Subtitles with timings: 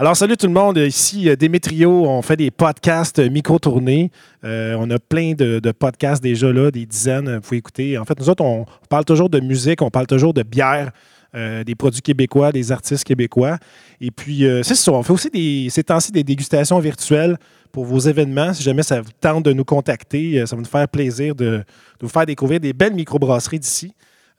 [0.00, 0.78] Alors, salut tout le monde.
[0.78, 2.06] Ici, euh, Démétrio.
[2.06, 4.10] On fait des podcasts euh, micro-tournés.
[4.44, 7.34] Euh, on a plein de, podcasts déjà là, des dizaines.
[7.34, 7.98] Vous pouvez écouter.
[7.98, 10.90] En fait, nous autres, on parle toujours de musique, on parle toujours de bière.
[11.34, 13.58] des produits québécois, des artistes québécois.
[14.00, 14.90] Et puis, c'est ça.
[14.90, 17.36] On fait aussi des, ces temps-ci des dégustations virtuelles
[17.70, 18.54] pour vos événements.
[18.54, 21.62] Si jamais ça vous tente de nous contacter, ça va nous faire plaisir de
[22.00, 23.92] vous faire découvrir des belles microbrasseries d'ici.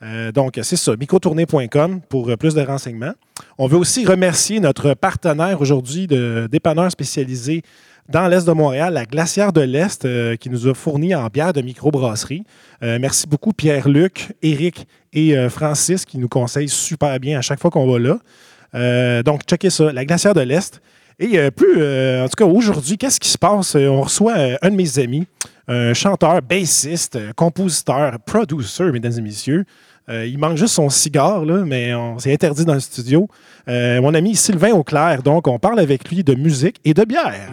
[0.03, 3.13] Euh, donc, c'est ça, microtournée.com pour euh, plus de renseignements.
[3.57, 7.61] On veut aussi remercier notre partenaire aujourd'hui de dépanneur spécialisé
[8.09, 11.53] dans l'Est de Montréal, la Glacière de l'Est, euh, qui nous a fourni en bière
[11.53, 12.43] de microbrasserie.
[12.81, 17.69] Euh, merci beaucoup Pierre-Luc, Éric et Francis qui nous conseillent super bien à chaque fois
[17.69, 19.23] qu'on va là.
[19.23, 20.81] Donc, checkez ça, la Glacière de l'Est.
[21.19, 21.75] Et plus,
[22.21, 23.75] en tout cas, aujourd'hui, qu'est-ce qui se passe?
[23.75, 25.27] On reçoit un de mes amis,
[25.67, 29.65] un chanteur, bassiste, compositeur, producer, mesdames et messieurs.
[30.11, 33.29] Euh, il manque juste son cigare, là, mais on s'est interdit dans le studio.
[33.69, 37.49] Euh, mon ami Sylvain Auclair, donc on parle avec lui de musique et de bière.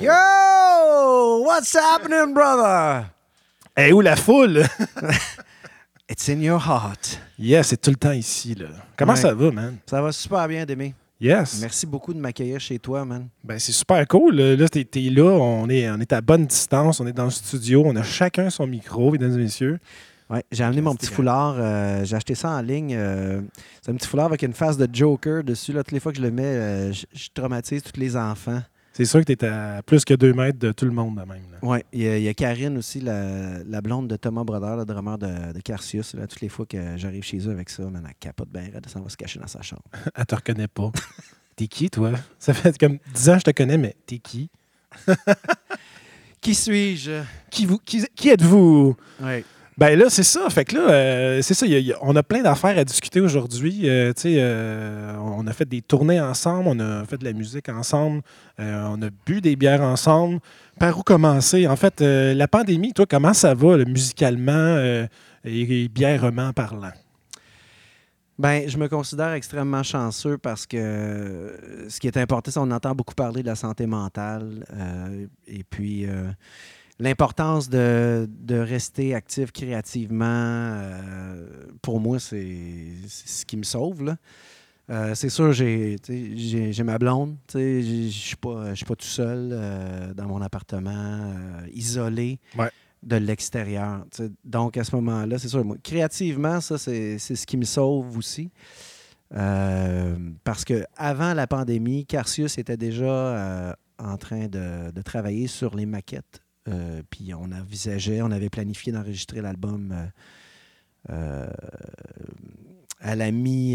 [0.00, 1.42] Yo!
[1.44, 3.06] What's happening, brother?
[3.76, 4.64] Et où la foule?
[6.08, 7.18] It's in your heart.
[7.38, 8.54] yes, c'est tout le temps ici.
[8.54, 8.66] Là.
[8.96, 9.18] Comment Ouais.
[9.20, 9.76] ça va, man?
[9.86, 10.94] Ça va super bien, Demi.
[11.20, 11.60] Yes.
[11.62, 13.28] Merci beaucoup de m'accueillir chez toi, man.
[13.42, 14.36] Ben, c'est super cool.
[14.36, 17.30] Là, t'es, t'es là, on est, on est à bonne distance, on est dans le
[17.30, 19.78] studio, on a chacun son micro, mesdames et messieurs.
[20.28, 21.54] Ouais, j'ai amené mon petit C'était foulard.
[21.58, 22.94] euh, j'ai acheté ça en ligne.
[22.96, 23.40] euh,
[23.80, 25.72] c'est un petit foulard avec une face de Joker dessus.
[25.72, 28.60] Là, toutes les fois que je le mets, euh, je, je traumatise tous les enfants.
[28.96, 31.42] C'est sûr que t'es à plus que deux mètres de tout le monde, de même.
[31.60, 34.78] Ouais, il y, a- il y a Karine aussi, la, la blonde de Thomas Brodeur,
[34.78, 36.14] le drummer de, de Carcius.
[36.14, 38.88] Là, toutes les fois que j'arrive chez eux avec ça, man, elle capote bien, elle
[38.88, 39.82] s'en va se cacher dans sa chambre.
[40.14, 40.90] Elle te reconnaît pas.
[41.56, 42.12] t'es qui, toi?
[42.38, 44.48] Ça fait comme 10 ans que je te connais, mais t'es qui?
[46.40, 47.22] Qui suis-je?
[47.50, 48.96] Qui, vous, qui, qui êtes-vous?
[49.20, 49.44] Ouais.
[49.78, 50.48] Ben là, c'est ça.
[50.48, 51.66] Fait que là, euh, c'est ça.
[52.00, 53.88] on a plein d'affaires à discuter aujourd'hui.
[53.90, 58.22] Euh, euh, on a fait des tournées ensemble, on a fait de la musique ensemble,
[58.58, 60.40] euh, on a bu des bières ensemble.
[60.80, 61.66] Par où commencer?
[61.66, 65.08] En fait, euh, la pandémie, toi, comment ça va musicalement et,
[65.44, 66.92] et bièrement parlant?
[68.38, 71.54] Ben, je me considère extrêmement chanceux parce que
[71.88, 74.64] ce qui est important, c'est qu'on entend beaucoup parler de la santé mentale
[75.46, 76.06] et puis
[76.98, 80.24] l'importance de, de rester actif créativement.
[80.26, 81.46] euh,
[81.82, 82.56] pour moi, c'est
[83.08, 84.02] ce qui me sauve.
[84.04, 84.16] là.
[84.88, 85.96] Euh, c'est sûr, j'ai
[86.84, 87.36] ma blonde.
[87.52, 91.34] Je ne suis pas, tout seul euh, dans mon appartement,
[91.72, 92.70] isolé Ouais.
[93.02, 94.04] de l'extérieur.
[94.44, 98.50] Donc, à ce moment-là, c'est sûr, moi, créativement, ça, c'est ce qui me sauve aussi.
[100.44, 105.86] Parce que avant la pandémie, Carcius était déjà en train de, de travailler sur les
[105.86, 106.40] maquettes.
[106.68, 110.06] Euh, puis on envisageait, on avait planifié d'enregistrer l'album euh,
[111.10, 111.46] euh,
[113.00, 113.74] à la mi,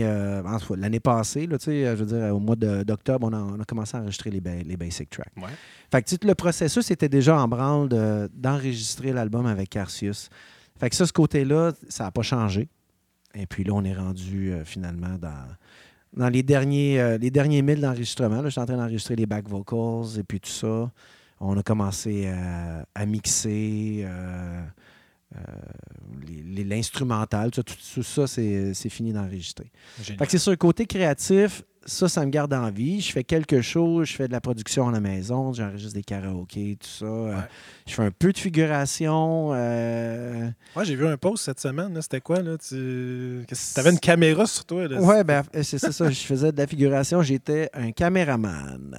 [0.76, 4.00] l'année passée, là, je veux dire, au mois d'octobre, on, a- on a commencé à
[4.02, 5.32] enregistrer les, ba- les basic tracks.
[5.38, 5.44] Ouais.
[5.92, 10.30] Fait que le processus était déjà en branle de- d'enregistrer l'album avec Carcius.
[10.80, 12.68] Fait que ça, ce côté-là, ça n'a pas changé.
[13.36, 15.46] Et puis là, on est rendu euh, finalement dans,
[16.18, 18.42] dans les derniers, euh, les derniers milles d'enregistrement.
[18.44, 20.92] Je suis en train d'enregistrer les back vocals et puis tout ça.
[21.44, 24.62] On a commencé à, à mixer euh,
[25.36, 25.40] euh,
[26.66, 27.50] l'instrumental.
[27.52, 29.72] Tout, ça, tout- tout ça, c'est fini d'enregistrer.
[30.30, 33.02] C'est sûr, côté créatif, ça, ça me garde en vie.
[33.02, 36.78] Je fais quelque chose, je fais de la production à la maison, j'enregistre des karaokés,
[36.80, 37.06] tout ça.
[37.06, 37.44] Euh, Ouais.
[37.88, 39.52] Je fais un peu de figuration.
[39.54, 42.00] euh, Moi, j'ai vu un post cette semaine.
[42.02, 42.42] C'était quoi?
[42.42, 42.58] là?
[42.58, 43.44] Tu
[43.76, 44.88] avais une caméra sur toi.
[44.88, 45.02] Là.
[45.02, 46.10] Ouais, ben, c'est ça, ça.
[46.10, 47.22] Je faisais de la figuration.
[47.22, 48.98] J'étais un caméraman.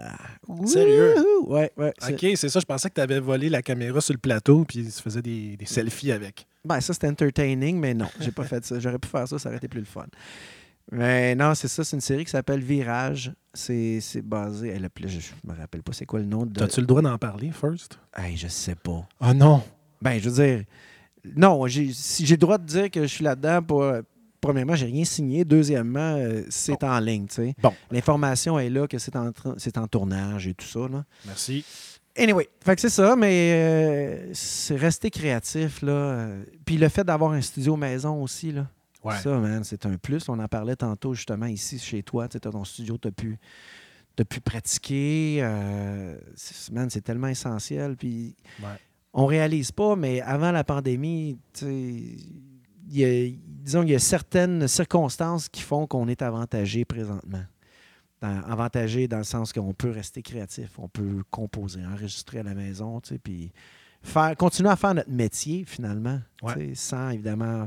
[0.66, 1.14] Sérieux?
[1.46, 1.92] Ouais, ouais.
[2.10, 2.60] OK, c'est ça.
[2.60, 5.56] Je pensais que tu avais volé la caméra sur le plateau puis tu faisais des,
[5.56, 6.46] des selfies avec.
[6.64, 8.78] Ben, ça, c'était entertaining, mais non, j'ai pas fait ça.
[8.78, 10.06] J'aurais pu faire ça, ça aurait été plus le fun.
[10.90, 11.84] Mais non, c'est ça.
[11.84, 13.32] C'est une série qui s'appelle Virage.
[13.54, 14.68] C'est basé.
[14.68, 16.62] elle a- je, me rappelle pas c'est quoi le nom de.
[16.62, 17.98] As-tu le droit d'en parler, first?
[18.16, 19.06] Hey, je sais pas.
[19.20, 19.62] Ah non!
[20.00, 20.64] Ben, je veux dire,
[21.36, 23.84] non, j'ai- si j'ai le droit de dire que je suis là-dedans, pour,
[24.40, 25.44] premièrement, j'ai rien signé.
[25.44, 27.54] Deuxièmement, euh, c'est en ligne, tu sais.
[27.62, 27.72] Bon.
[27.90, 31.04] L'information est là que c'est en, c'est en tournage et tout ça, là.
[31.26, 31.64] Merci.
[32.16, 35.92] Anyway, fait que c'est ça, mais euh, c'est rester créatif, là.
[35.92, 38.66] Euh, Puis le fait d'avoir un studio maison aussi, là.
[39.04, 39.16] Ouais.
[39.18, 40.28] Ça, man, c'est un plus.
[40.28, 42.28] On en parlait tantôt, justement, ici, chez toi.
[42.28, 43.38] Tu ton studio, tu as pu,
[44.16, 45.38] t'as pu pratiquer.
[45.42, 47.96] euh, c'est- man, c'est tellement essentiel.
[47.96, 48.68] Puis Ouais.
[49.12, 51.72] on réalise pas, mais avant la pandémie, tu sais,
[52.90, 57.42] il y a- disons qu'il y a certaines circonstances qui font qu'on est avantagé présentement.
[58.20, 62.54] Dans- avantagé dans le sens qu'on peut rester créatif, on peut composer, enregistrer à la
[62.54, 63.50] maison, tu sais, puis
[64.00, 66.54] faire, continuer à faire notre métier finalement, tu Ouais.
[66.54, 67.66] sais, sans évidemment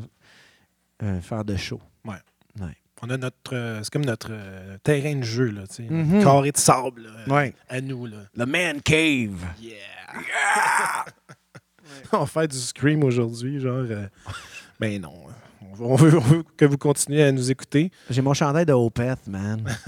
[1.04, 1.82] euh, faire de show.
[2.06, 2.16] Ouais.
[2.60, 2.76] Ouais.
[3.02, 3.54] On a notre.
[3.54, 5.84] euh, c'est comme notre euh, terrain de jeu, là, tu sais.
[5.84, 6.14] Mhm.
[6.20, 7.54] Notre Carré de sable, là, Ouais.
[7.68, 8.18] à nous, là.
[8.36, 9.44] Le Man Cave.
[9.62, 9.76] Yeah!
[12.14, 13.84] on va faire du scream aujourd'hui, genre.
[14.80, 15.14] ben non.
[15.62, 17.92] On veut, on veut- on que vous continuiez à nous écouter.
[18.10, 19.62] J'ai mon chandail de Opeth, man.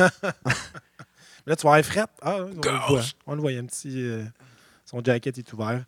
[1.46, 2.04] Là, tu vas avoir fret.
[2.22, 2.54] Ah, on le
[2.90, 3.02] voit.
[3.26, 4.06] On le voit, un petit.
[4.90, 5.84] Son jacket est ouvert.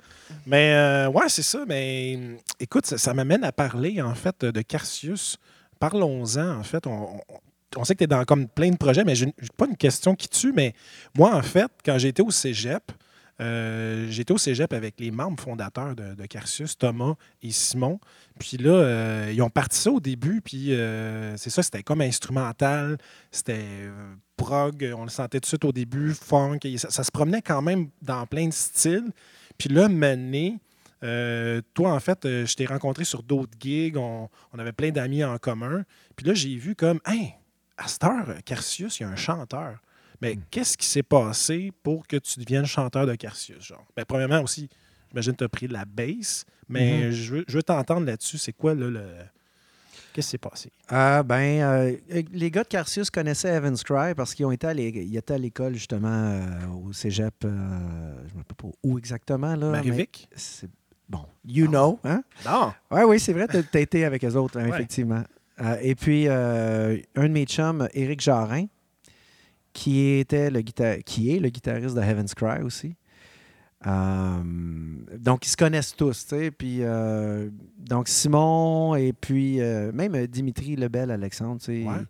[0.46, 1.64] Mais euh, ouais, c'est ça.
[1.68, 2.20] Mais
[2.60, 5.38] écoute, ça, m'amène à parler, en fait, de Carcius.
[5.80, 6.86] Parlons-en, en fait.
[6.86, 10.16] On, sait que tu es dans comme plein de projets, mais j'ai pas une question
[10.16, 10.52] qui tue.
[10.52, 10.74] Mais
[11.18, 12.92] moi, en fait, quand j'étais au cégep,
[13.42, 18.00] euh, j'étais au cégep avec les membres fondateurs de, de Thomas et Simon.
[18.38, 22.02] Puis là, euh, ils ont parti ça au début, puis euh, c'est ça, c'était comme
[22.02, 22.98] instrumental,
[23.32, 23.90] c'était
[24.36, 27.90] prog, on le sentait tout de suite au début, funk, ça, se promenait quand même
[28.02, 29.12] dans plein de styles.
[29.58, 29.88] Puis là,
[31.04, 35.38] euh, toi, en fait, je t'ai rencontré sur d'autres gigs, on, avait plein d'amis en
[35.38, 35.84] commun.
[36.16, 37.36] Puis là, j'ai vu comme, hey,
[37.78, 38.04] à cette
[38.46, 39.80] Carcius, il y a un chanteur.
[40.22, 43.86] Mais qu'est-ce qui s'est passé pour que tu deviennes chanteur de Carcius, genre?
[43.96, 44.68] Ben, premièrement aussi,
[45.10, 47.12] j'imagine que tu as pris de la bass, mais Mhm.
[47.12, 48.38] je veux, je veux t'entendre là-dessus.
[48.38, 49.06] C'est quoi, là, le...
[50.12, 50.72] Qu'est-ce qui s'est passé?
[50.90, 51.96] Ah, ben, euh,
[52.34, 55.38] les gars de Carcius connaissaient Evans Cry parce qu'ils ont été à ils étaient à
[55.38, 57.34] l'école, justement, euh, au cégep.
[57.46, 59.82] euh, je ne sais pas où exactement, là.
[59.86, 60.70] mais c'est-
[61.08, 62.24] Bon, you know, hein?
[62.46, 62.72] Non!
[62.92, 64.76] Oui, oui, c'est vrai, tu as été avec eux autres, hein, Ouais.
[64.78, 65.24] effectivement.
[65.82, 68.66] Et puis, un de mes chums, Éric Jarin,
[69.74, 72.96] qui, était le qui est le guitariste de Heaven's Cry aussi.
[73.88, 74.44] Euh,
[75.18, 76.52] donc, ils se connaissent tous, tu sais.
[76.52, 81.88] Puis, euh, donc, Simon et puis euh, même Dimitri Lebel, Alexandre, tu sais.
[81.88, 82.04] Ouais.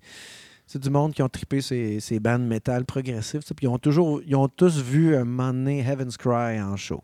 [0.65, 3.41] C'est du monde qui ont trippé ces, ces bandes métal progressives.
[3.41, 7.01] Puis ils ont toujours, ils ont tous vu un moment donné Heaven's Cry en show.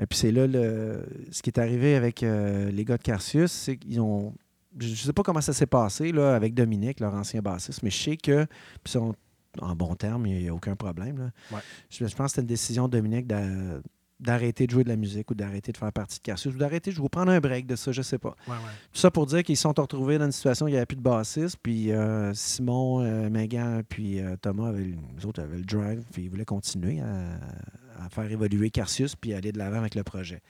[0.00, 3.76] Et puis c'est là le, ce qui est arrivé avec les gars de Carcius, c'est
[3.76, 4.34] qu'ils ont.
[4.78, 7.90] Je ne sais pas comment ça s'est passé là, avec Dominique, leur ancien bassiste, mais
[7.90, 8.44] je sais que.
[8.44, 9.14] Puis ils sont
[9.60, 11.18] en bon terme, il n'y a aucun problème.
[11.18, 11.30] là.
[11.52, 11.62] Ouais.
[11.90, 13.80] Je, je pense que c'était une décision de Dominique d'a-
[14.18, 16.90] d'arrêter de jouer de la musique ou d'arrêter de faire partie de Carcius ou d'arrêter
[16.90, 18.34] de jouer, prendre un break de ça, je sais pas.
[18.48, 18.58] Ouais, ouais.
[18.92, 20.86] Tout ça pour dire qu'ils se sont retrouvés dans une situation où il n'y avait
[20.86, 21.58] plus de bassiste.
[21.62, 26.02] Puis euh, Simon, euh, Megan, puis euh, Thomas, avaient, le- les autres avaient le drive.
[26.12, 30.02] Puis ils voulaient continuer à, à faire évoluer Carcius puis aller de l'avant avec le
[30.02, 30.40] projet.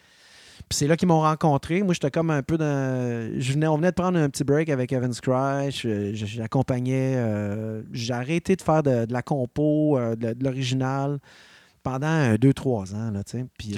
[0.69, 1.83] Puis c'est là qu'ils m'ont rencontré.
[1.85, 3.31] Moi, j'étais comme un peu dans.
[3.39, 5.71] Je venais, on venait de prendre un petit break avec Evans Cry.
[5.71, 7.15] Je- je- J'accompagnais.
[7.17, 11.19] euh, J'ai arrêté de faire de, de la compo, euh, de, de l'original
[11.85, 13.13] pendant euh, deux, trois ans.
[13.13, 13.21] Là,
[13.57, 13.75] puis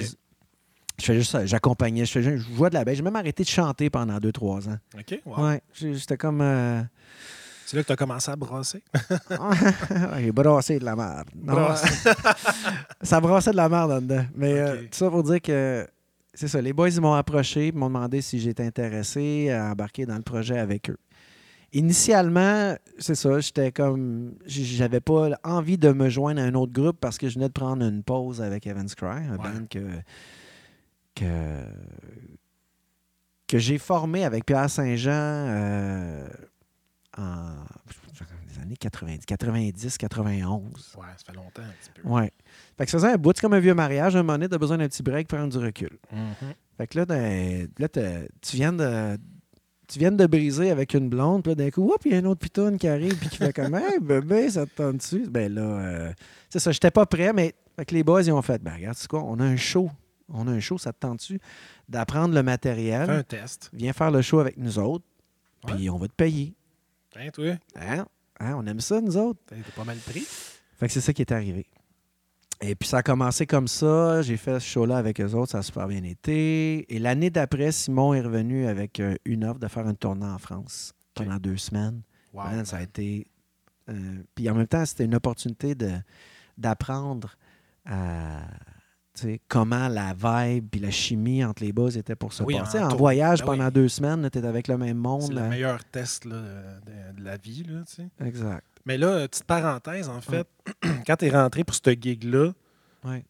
[0.97, 1.45] je fais juste ça.
[1.45, 2.05] J'accompagnais.
[2.05, 2.97] Je, fais juste- je jouais de la baisse.
[2.97, 4.77] J'ai même arrêté de chanter pendant deux, trois ans.
[4.97, 5.45] OK, wow.
[5.45, 6.41] Ouais, j'étais comme.
[6.41, 6.81] euh,
[7.67, 8.83] C'est là que tu as commencé à brasser?
[10.17, 11.27] j'ai brassé de la merde.
[13.03, 14.25] Ça brassait de la merde en dedans.
[14.35, 15.87] Mais euh, tout ça pour dire que.
[16.39, 20.05] C'est ça, les boys, ils m'ont approché, ils m'ont demandé si j'étais intéressé à embarquer
[20.05, 20.95] dans le projet avec eux.
[21.73, 24.35] Initialement, c'est ça, j'étais comme.
[24.45, 27.53] J'avais pas envie de me joindre à un autre groupe parce que je venais de
[27.53, 29.37] prendre une pause avec Evans Cry, un Ouais.
[29.37, 29.85] band que.
[31.13, 31.65] que
[33.47, 36.25] que j'ai formé avec Pierre Saint-Jean euh,
[37.17, 37.55] en
[38.47, 40.95] les années 90, 90, 91.
[40.97, 42.07] Ouais, ça fait longtemps un petit peu.
[42.07, 42.31] Ouais.
[42.79, 44.77] Fait que ça faisait un bout, comme un vieux mariage, un moment donné, t'as besoin
[44.77, 45.99] d'un petit break, prendre du recul.
[46.13, 46.53] Mhm.
[46.77, 49.17] Fait que là, ben, là tu viens de.
[49.89, 52.27] Tu viens de briser avec une blonde, puis là, d'un coup, il y a une
[52.27, 55.27] autre pitoune qui arrive, puis qui fait comme, hey, bébé, ça te tente dessus.
[55.29, 56.13] Ben là, euh,
[56.47, 58.95] c'est ça, j'étais pas prêt, mais fait que les boys, ils ont fait, ben regarde,
[58.95, 59.89] c'est quoi, on a un show.
[60.31, 61.39] On a un show, ça te tente dessus
[61.89, 63.07] d'apprendre le matériel?
[63.07, 63.69] Fais un test.
[63.73, 65.05] Viens faire le show avec nous autres,
[65.67, 66.53] puis on va te payer.
[67.15, 67.57] Hein, toi?
[67.75, 68.05] Hein?
[68.39, 69.39] Hein, On aime ça, nous autres.
[69.47, 70.25] T'es pas mal pris.
[70.79, 71.65] Fait que c'est ça qui est arrivé.
[72.61, 74.21] Et puis ça a commencé comme ça.
[74.21, 76.93] J'ai fait ce show-là avec eux autres, ça a super bien été.
[76.93, 80.37] Et l'année d'après, Simon est revenu avec euh, une offre de faire une tournée en
[80.37, 82.01] France pendant deux semaines.
[82.33, 82.43] Wow.
[82.65, 83.25] Ça a été.
[83.89, 83.93] euh,
[84.35, 85.73] puis en même temps, c'était une opportunité
[86.57, 87.35] d'apprendre
[87.85, 88.41] à,
[89.13, 92.79] sais, comment la vibe puis la chimie entre les buzz était pour se Oui, passer.
[92.79, 93.71] en voyage ben pendant oui.
[93.71, 95.29] deux semaines, tu es avec le même C'est monde.
[95.29, 95.47] le là.
[95.47, 96.35] meilleur test là,
[96.85, 97.63] de, de la vie.
[97.63, 98.09] Là, tu sais.
[98.23, 98.65] Exact.
[98.89, 100.47] Mais là, petite parenthèse, en fait,
[101.05, 102.53] quand tu es rentré pour ce gig-là,
[103.05, 103.23] Ouais.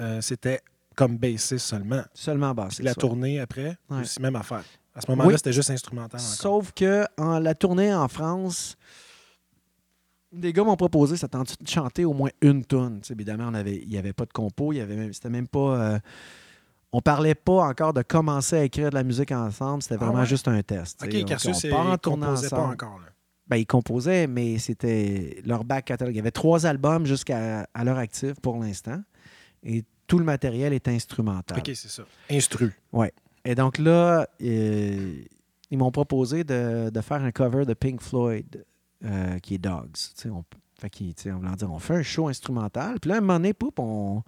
[0.00, 0.60] euh, c'était
[0.96, 2.02] comme bassiste seulement.
[2.14, 2.52] Seulement.
[2.52, 4.00] Puis la tournée après, Ouais.
[4.00, 4.64] aussi même affaire.
[4.92, 5.34] À ce moment-là, Oui.
[5.36, 6.34] c'était juste instrumental encore.
[6.34, 8.76] Sauf que en la tournée en France,
[10.32, 12.64] des gars m'ont proposé, ça tente de chanter au moins une
[13.06, 15.30] sais, évidemment, on avait, il n'y avait pas de compo, il y avait même, c'était
[15.30, 15.78] même pas.
[15.94, 15.98] euh,
[16.92, 20.20] on parlait pas encore de commencer à écrire de la musique ensemble, c'était Ah vraiment
[20.20, 20.26] ouais?
[20.26, 21.00] juste un test.
[21.04, 22.98] OK, Cassius, on part en tournée pas encore.
[22.98, 23.06] Là.
[23.46, 26.14] Ben, ils composaient, mais c'était leur back catalogue.
[26.14, 29.02] Il y avait trois albums jusqu'à à l'heure active pour l'instant.
[29.62, 31.58] Et tout le matériel est instrumental.
[31.58, 32.04] OK, c'est ça.
[32.30, 32.72] Instru.
[33.44, 35.22] Et donc là, euh,
[35.70, 38.64] ils m'ont proposé de, de faire un cover de Pink Floyd,
[39.04, 39.96] euh, qui est Dogs.
[40.26, 40.44] On,
[40.78, 40.90] fait
[41.30, 42.98] on, dire, on fait un show instrumental.
[43.00, 44.22] Puis là, à un moment donné, poup, on,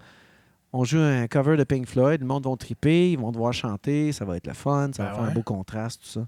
[0.72, 2.20] on joue un cover de Pink Floyd.
[2.20, 4.12] Le monde va triper, ils vont devoir chanter.
[4.12, 6.26] Ça va être le fun, ça Ben va faire un beau contraste, tout ça.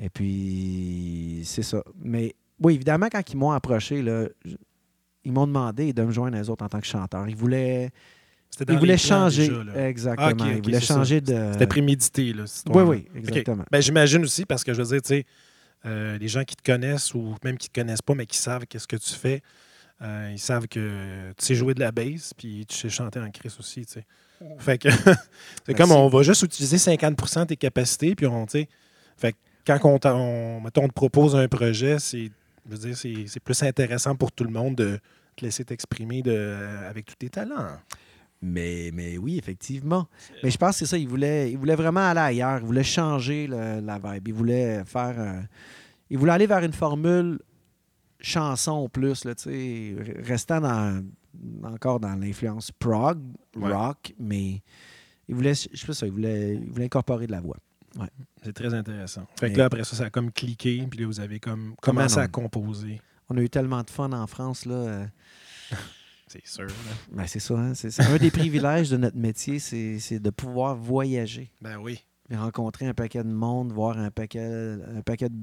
[0.00, 1.82] Et puis, c'est ça.
[2.02, 4.26] Mais oui, évidemment, quand ils m'ont approché, là,
[5.24, 7.28] ils m'ont demandé de me joindre à eux autres en tant que chanteur.
[7.28, 7.90] Ils voulaient,
[8.58, 9.48] dans ils voulaient changer.
[9.48, 10.44] déjà, exactement.
[10.44, 10.94] Ah, ils voulaient ça.
[10.94, 11.50] changer de.
[11.52, 12.44] C'était prémédité, là.
[12.70, 13.64] Oui, oui, exactement.
[13.70, 15.26] Ben, J'imagine aussi, parce que je veux dire, tu sais,
[15.86, 18.66] euh, les gens qui te connaissent ou même qui te connaissent pas, mais qui savent
[18.66, 19.42] qu'est-ce que tu fais,
[20.02, 23.30] euh, ils savent que tu sais jouer de la bass, puis tu sais chanter en
[23.30, 24.06] crise aussi, tu sais.
[24.58, 24.88] Fait que
[25.66, 25.92] c'est comme Merci.
[25.92, 28.68] on va juste utiliser 50% de tes capacités, puis on, tu sais,
[29.18, 32.30] fait que quand on, t'a- on, mettons, on te propose un projet, c'est,
[33.44, 34.98] plus intéressant pour tout le monde de
[35.36, 36.22] te laisser t'exprimer
[36.88, 37.78] avec tous tes talents.
[38.42, 40.08] Mais, mais oui, effectivement.
[40.42, 40.96] Mais je pense que c'est ça.
[40.98, 42.58] Il voulait, il voulait vraiment aller ailleurs.
[42.60, 44.28] Il voulait changer le- la vibe.
[44.28, 45.44] Il voulait faire.
[46.08, 47.38] il voulait aller vers une formule
[48.18, 49.32] chanson plus, là,
[50.24, 51.02] restant dans,
[51.64, 53.18] encore dans l'influence prog,
[53.56, 53.72] Ouais.
[53.72, 54.62] rock, mais
[55.28, 57.56] il voulait, je sais pas ça, il voulait, il voulait incorporer de la voix.
[58.42, 59.26] C'est très intéressant.
[59.38, 62.18] Fait que là, après ça, ça a comme cliqué, puis là, vous avez comme commencé
[62.18, 63.00] à composer.
[63.28, 64.74] On a eu tellement de fun en France, là.
[64.74, 65.06] euh,
[66.28, 66.68] C'est sûr.
[67.10, 71.50] ben c'est ça, hein, c'est un des privilèges de notre métier, c'est de pouvoir voyager.
[71.60, 72.04] Ben oui.
[72.28, 74.40] Puis rencontrer un paquet de monde, voir un paquet,
[74.96, 75.34] un paquet de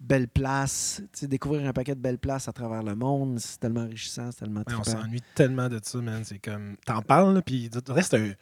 [0.00, 4.32] belles places, découvrir un paquet de belles places à travers le monde, c'est tellement enrichissant,
[4.32, 6.24] c'est tellement Ouais, on s'ennuie tellement de ça, man.
[6.24, 6.76] C'est comme.
[6.84, 8.32] T'en parles, puis de reste, c'est un,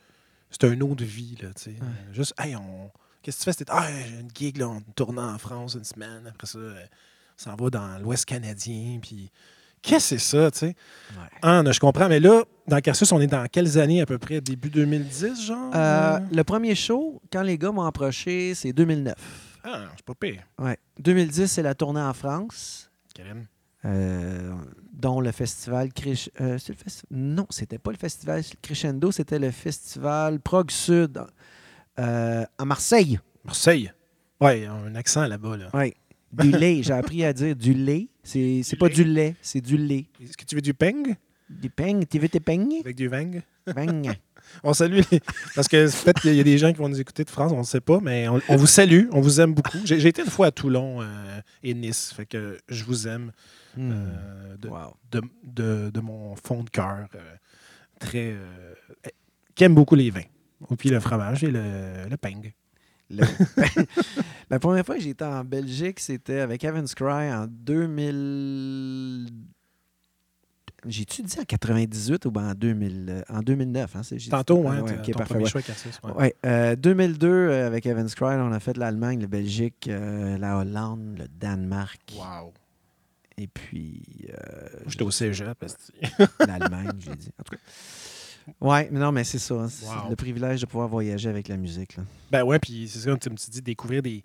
[0.50, 1.74] c'est un autre vie, là, tu sais.
[2.12, 2.90] Juste, hey, on.
[3.22, 3.52] Qu'est-ce que tu fais?
[3.52, 6.26] C'était, ah, j'ai une gig, là, on tourne en France une semaine.
[6.28, 6.74] Après ça, euh,
[7.38, 9.30] on s'en va dans l'Ouest canadien, puis.
[9.82, 10.66] Qu'est-ce que c'est ça, tu sais?
[11.12, 11.28] Ouais.
[11.40, 14.42] Ah, je comprends, mais là, dans Carsus, on est dans quelles années à peu près?
[14.42, 15.70] Début 2010, genre?
[15.74, 19.14] Euh, le premier show, quand les gars m'ont approché, c'est 2009.
[19.64, 20.42] Ah, c'est pas pire.
[20.58, 20.76] Ouais.
[20.98, 23.46] 2010, c'est la tournée en France, Karen.
[23.86, 24.52] euh,
[24.92, 29.50] dont le festival Crish- euh, le festi- Non, c'était pas le festival Crescendo, c'était le
[29.50, 31.22] festival Prog Sud
[31.98, 33.18] euh, à Marseille.
[33.44, 33.92] Marseille?
[34.40, 35.70] Ouais, un accent là-bas, là.
[35.74, 35.94] Ouais.
[36.32, 36.82] Du lait.
[36.82, 38.08] J'ai appris à dire du lait.
[38.22, 38.94] C'est c'est Du pas lait?
[38.94, 40.06] du lait, c'est du lait.
[40.22, 41.14] Est-ce que tu veux du peng?
[41.48, 42.04] Du peigne.
[42.06, 42.74] Tu veux tes peignes?
[42.84, 43.40] Avec du vang?
[43.74, 44.12] Peigne.
[44.62, 45.20] On salue les...
[45.54, 47.58] Parce que peut-être qu'il y a des gens qui vont nous écouter de France, on
[47.58, 49.78] ne sait pas, mais on, on vous salue, on vous aime beaucoup.
[49.84, 53.32] J'ai j'ai été une fois à Toulon euh, et Nice, fait que je vous aime
[53.76, 53.90] Hmm.
[53.92, 54.96] euh, de, Wow.
[55.12, 57.06] de, de- de mon fond de cœur.
[58.00, 58.32] très.
[58.32, 58.74] euh,
[59.54, 60.22] qui aime beaucoup les vins.
[60.70, 61.62] Et puis le fromage et le,
[62.08, 62.16] le
[64.50, 69.26] La première fois que j'étais en Belgique, c'était avec Evans Cry en 2000.
[70.86, 73.96] J'ai-tu dit en 98 ou ben en, 2000, euh, en 2009?
[73.96, 74.00] Hein,
[74.30, 76.12] Tantôt, Ah hein, ouais, ton ok, parfait, choix, Cassis, ouais.
[76.12, 80.56] Ouais, euh, 2002, euh, avec Evans Cry, on a fait l'Allemagne, la Belgique, euh, la
[80.56, 82.00] Hollande, le Danemark.
[82.16, 82.54] Wow.
[83.36, 85.64] Et puis euh, J'étais au cégep.
[86.46, 87.30] l'Allemagne, j'ai dit.
[87.38, 87.62] En tout cas.
[88.60, 89.54] Ouais, mais non, mais c'est ça.
[89.54, 90.10] hein, C'est Wow.
[90.10, 91.96] le privilège de pouvoir voyager avec la musique.
[91.96, 92.04] Là.
[92.30, 94.24] Ben ouais, puis c'est ça, tu me dis, découvrir des,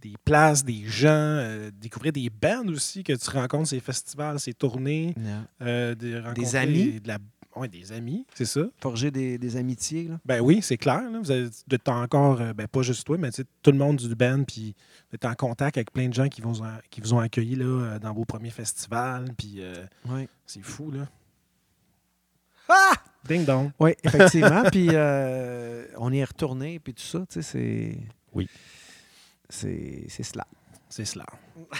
[0.00, 4.52] des places, des gens, euh, découvrir des bands aussi que tu rencontres, ces festivals, ces
[4.54, 5.14] tournées.
[5.62, 7.00] euh, de rencontrer amis?
[7.00, 7.18] de la-
[7.56, 8.60] ouais, des amis, c'est ça.
[8.80, 10.08] Forger des, des amitiés.
[10.08, 10.20] Là?
[10.26, 11.10] Ben oui, c'est clair.
[11.10, 13.96] Là, vous avez de temps encore, euh, ben pas juste toi, mais tout le monde
[13.96, 14.74] du band, puis
[15.10, 16.52] vous êtes en contact avec plein de gens qui, vont,
[16.90, 20.28] qui vous ont accueilli là, dans vos premiers festivals, puis euh, Ouais.
[20.44, 21.08] c'est fou, là.
[22.68, 22.92] Ah!
[23.26, 23.70] Ding dong.
[23.78, 24.62] Oui, effectivement.
[24.72, 27.98] puis euh, on y est retourné, puis tout ça, tu sais, c'est.
[28.32, 28.48] Oui.
[29.48, 30.46] C'est c'est cela.
[30.88, 31.26] C'est cela.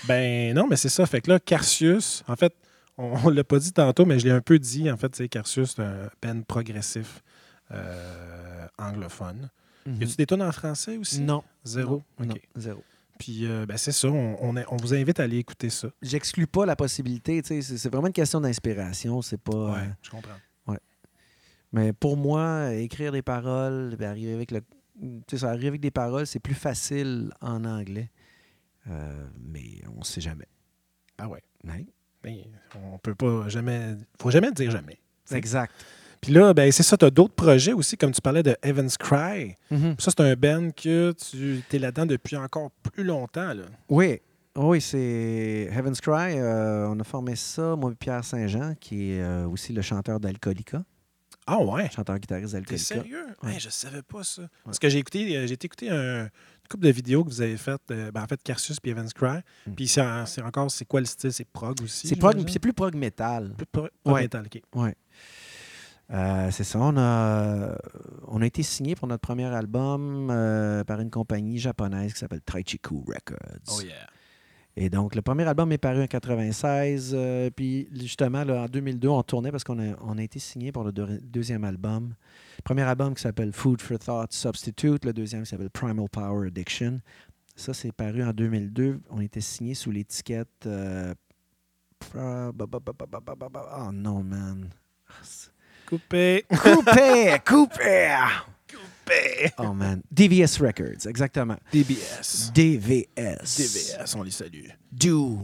[0.06, 1.06] Ben non, mais c'est ça.
[1.06, 2.52] Fait que là, Carcius, en fait,
[2.98, 4.90] on ne l'a pas dit tantôt, mais je l'ai un peu dit.
[4.90, 7.22] En fait, c'est Carcius, c'est un band progressif
[7.72, 9.50] euh, anglophone.
[9.86, 11.20] Y a-tu des tunes en français aussi?
[11.20, 11.44] Non.
[11.64, 12.02] Zéro?
[12.18, 12.28] Non, OK.
[12.30, 12.82] non, zéro.
[13.20, 14.08] Puis, euh, ben, c'est ça.
[14.08, 15.88] On, on est- on vous invite à aller écouter ça.
[16.02, 19.52] J'exclus pas la possibilité, tu sais, c'est c'est vraiment une question d'inspiration, c'est pas.
[19.72, 20.32] Ouais, euh, je comprends.
[21.76, 24.60] Mais pour moi, écrire des paroles, arriver avec le.
[24.98, 28.10] Tu sais, ça arrive avec des paroles, c'est plus facile en anglais.
[28.90, 30.48] Euh, mais on sait jamais.
[31.18, 31.42] Ah ouais.
[31.64, 31.86] Ouais.
[32.22, 32.38] Ben,
[32.92, 33.94] on peut pas jamais.
[34.20, 34.98] faut jamais dire jamais.
[35.30, 35.72] Exact.
[36.22, 36.96] Puis là, ben, c'est ça.
[36.96, 39.54] Tu as d'autres projets aussi, comme tu parlais de Evans Cry.
[39.70, 39.96] Mhm.
[39.98, 43.52] Ça, c'est un band que tu es là-dedans depuis encore plus longtemps.
[43.52, 43.64] Là.
[43.90, 44.20] Oui,
[44.56, 46.38] oui, c'est Heaven's Cry.
[46.38, 50.18] euh, on a formé ça, moi et Pierre Saint-Jean, qui est euh, aussi le chanteur
[50.18, 50.82] d'Alcoolica,
[51.46, 51.88] Ah ouais?
[51.94, 52.84] chanteur-guitariste T'es d'Alcoolica.
[52.84, 53.26] sérieux?
[53.42, 53.52] Ouais.
[53.54, 54.42] Hey, je savais pas ça.
[54.64, 56.30] Parce que j'ai écouté, euh, j'ai écouté un, une
[56.68, 59.38] couple de vidéos que vous avez faites, euh, ben, en fait, Carsus puis Evans Cry.
[59.66, 59.74] Mm.
[59.74, 61.32] Puis c'est, en- c'est encore, c'est quoi le style?
[61.32, 62.08] C'est prog aussi?
[62.08, 63.54] C'est prog- c'est plus prog metal.
[63.56, 64.22] Plus prog, prog Ouais.
[64.22, 64.60] metal, OK.
[64.74, 64.96] Ouais.
[66.12, 66.78] Euh, c'est ça.
[66.78, 67.76] On a,
[68.28, 72.42] on a été signé pour notre premier album euh, par une compagnie japonaise qui s'appelle
[72.42, 73.38] Taichiku Records.
[73.68, 73.94] Oh yeah.
[74.78, 77.12] Et donc, le premier album est paru en 96.
[77.14, 81.64] Euh, puis, justement, en 2002, on tournait parce qu'on a, été signé pour le deuxième
[81.64, 82.14] album.
[82.58, 85.06] Le premier album qui s'appelle Food for Thought Substitute.
[85.06, 87.00] Le deuxième qui s'appelle Primal Power Addiction.
[87.54, 89.00] Ça, c'est paru en 2002.
[89.08, 90.66] On était signé sous l'étiquette.
[90.66, 91.14] Euh,
[92.14, 92.52] oh
[93.92, 94.68] non, man.
[95.86, 96.44] Coupé.
[96.50, 97.38] Coupé.
[97.46, 98.14] Coupé.
[99.58, 100.02] Oh man.
[100.10, 101.56] DVS Records, exactement.
[101.72, 102.50] DBS.
[102.54, 103.56] DVS.
[103.56, 104.66] DBS, on les salue.
[104.92, 105.38] Do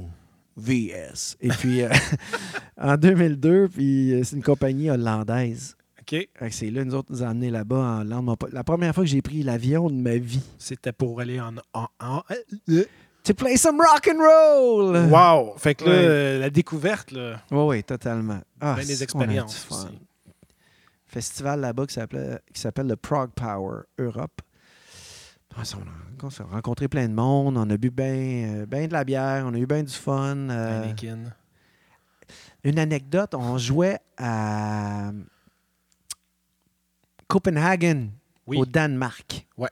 [0.56, 1.36] VS.
[1.40, 1.88] Et puis, euh,
[2.80, 5.76] en 2002, puis euh, c'est une compagnie hollandaise.
[6.00, 6.28] OK.
[6.50, 8.36] C'est là, nous autres, nous a amenés là-bas en Hollande.
[8.52, 10.40] La première fois que j'ai pris l'avion de ma vie.
[10.58, 11.54] C'était pour aller en.
[11.72, 12.22] en, en-
[12.68, 12.84] euh,
[13.24, 14.96] To play some rock and roll!
[15.08, 15.54] Wow!
[15.56, 16.38] Fait que là, Ouais.
[16.40, 18.40] la découverte, là, Oui, oui, totalement.
[18.60, 19.64] Ah, ben des expériences.
[19.70, 19.86] aussi.
[21.12, 24.40] Festival là-bas qui s'appelle le Prague Power Europe.
[25.54, 29.44] Ah, on, a, rencontré plein de monde, on a bu bien ben de la bière,
[29.46, 30.48] on a eu bien du fun.
[30.48, 30.90] euh.
[32.64, 35.12] Une anecdote, on jouait à
[37.28, 38.08] Copenhagen,
[38.46, 38.56] Oui.
[38.56, 39.46] au Danemark.
[39.58, 39.68] Ouais.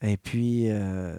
[0.00, 1.18] Et puis, euh,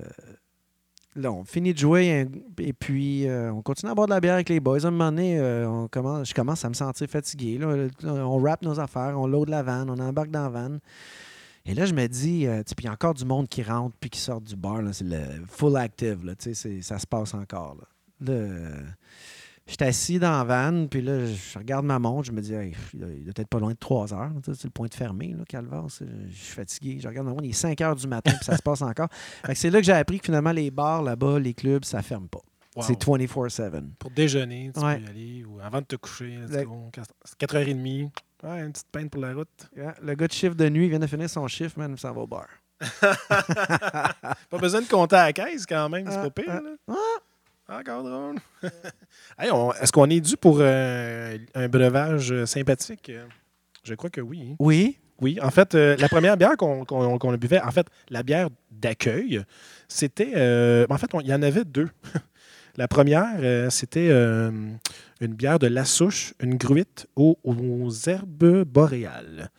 [1.25, 4.49] on finit de jouer et puis euh, on continue à boire de la bière avec
[4.49, 4.83] les boys.
[4.83, 5.87] À un moment donné, euh,
[6.23, 7.59] je commence à me sentir fatigué.
[8.03, 10.79] On wrap nos affaires, on load la vanne, on embarque dans la vanne.
[11.65, 14.09] Et là, je me dis, euh, il y a encore du monde qui rentre puis
[14.09, 14.81] qui sort du bar.
[14.91, 16.25] C'est le full active.
[16.25, 17.77] Là, ça se passe encore.
[19.69, 22.53] Je suis assis dans la van, puis là, je regarde ma montre, je me dis,
[22.53, 24.31] Hey, il doit être pas loin de 3 heures.
[24.45, 25.43] C'est le point de fermé, là,
[25.89, 26.97] Je suis fatigué.
[27.01, 29.07] Je regarde ma montre, il est 5 heures du matin, puis ça se passe encore.
[29.53, 32.39] C'est là que j'ai appris que finalement, les bars là-bas, les clubs, ça ferme pas.
[32.75, 32.83] Wow.
[32.83, 33.83] C'est 24-7.
[33.97, 34.97] Pour déjeuner, tu Ouais.
[34.99, 35.45] peux y aller.
[35.45, 36.91] Ou avant de te coucher, Le- go.
[37.25, 38.09] C'est 4h30.
[38.43, 39.49] Ouais, une petite peine pour la route.
[39.75, 42.13] Yeah, Le gars de chiffre de nuit il vient de finir son chiffre, man, s'en
[42.13, 42.47] va au bar.
[43.29, 46.45] Pas besoin de compter à la caisse quand même, c'est Ah, pas pire.
[46.49, 46.69] ah, là.
[46.89, 47.18] ah.
[47.69, 48.35] Encore drôle.
[49.37, 49.49] Hey,
[49.81, 53.11] Est-ce qu'on est dû pour euh, un breuvage euh, sympathique?
[53.83, 54.55] Je crois que oui.
[54.59, 54.97] Oui.
[55.21, 59.43] Oui, en fait, euh, la première bière qu'on qu'on buvait, en fait, la bière d'accueil,
[59.87, 60.31] c'était.
[60.35, 61.89] euh, en fait, il y en avait deux.
[62.77, 64.49] la première, euh, c'était euh,
[65.19, 69.49] une bière de La Souche, une gruite aux, aux herbes boréales.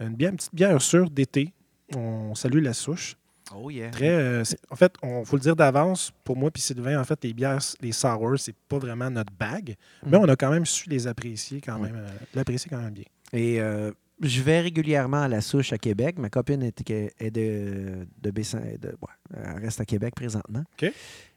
[0.00, 1.52] Une, bière, une petite bière sûre d'été.
[1.94, 3.16] On salue La Souche.
[3.54, 3.90] Oh yeah.
[3.90, 7.22] Très, euh, en fait, on faut le dire d'avance, pour moi puis Sylvain, en fait,
[7.24, 9.74] les bières, les sours, c'est pas vraiment notre bague,
[10.06, 10.22] mais Mm.
[10.22, 13.04] on a quand même su les apprécier quand même, euh, l'apprécier quand même bien.
[13.32, 16.18] Et euh, je vais régulièrement à la souche à Québec.
[16.18, 18.60] Ma copine est, est de, de Bessin.
[18.80, 20.64] De, ouais, elle reste à Québec présentement.
[20.80, 20.92] OK.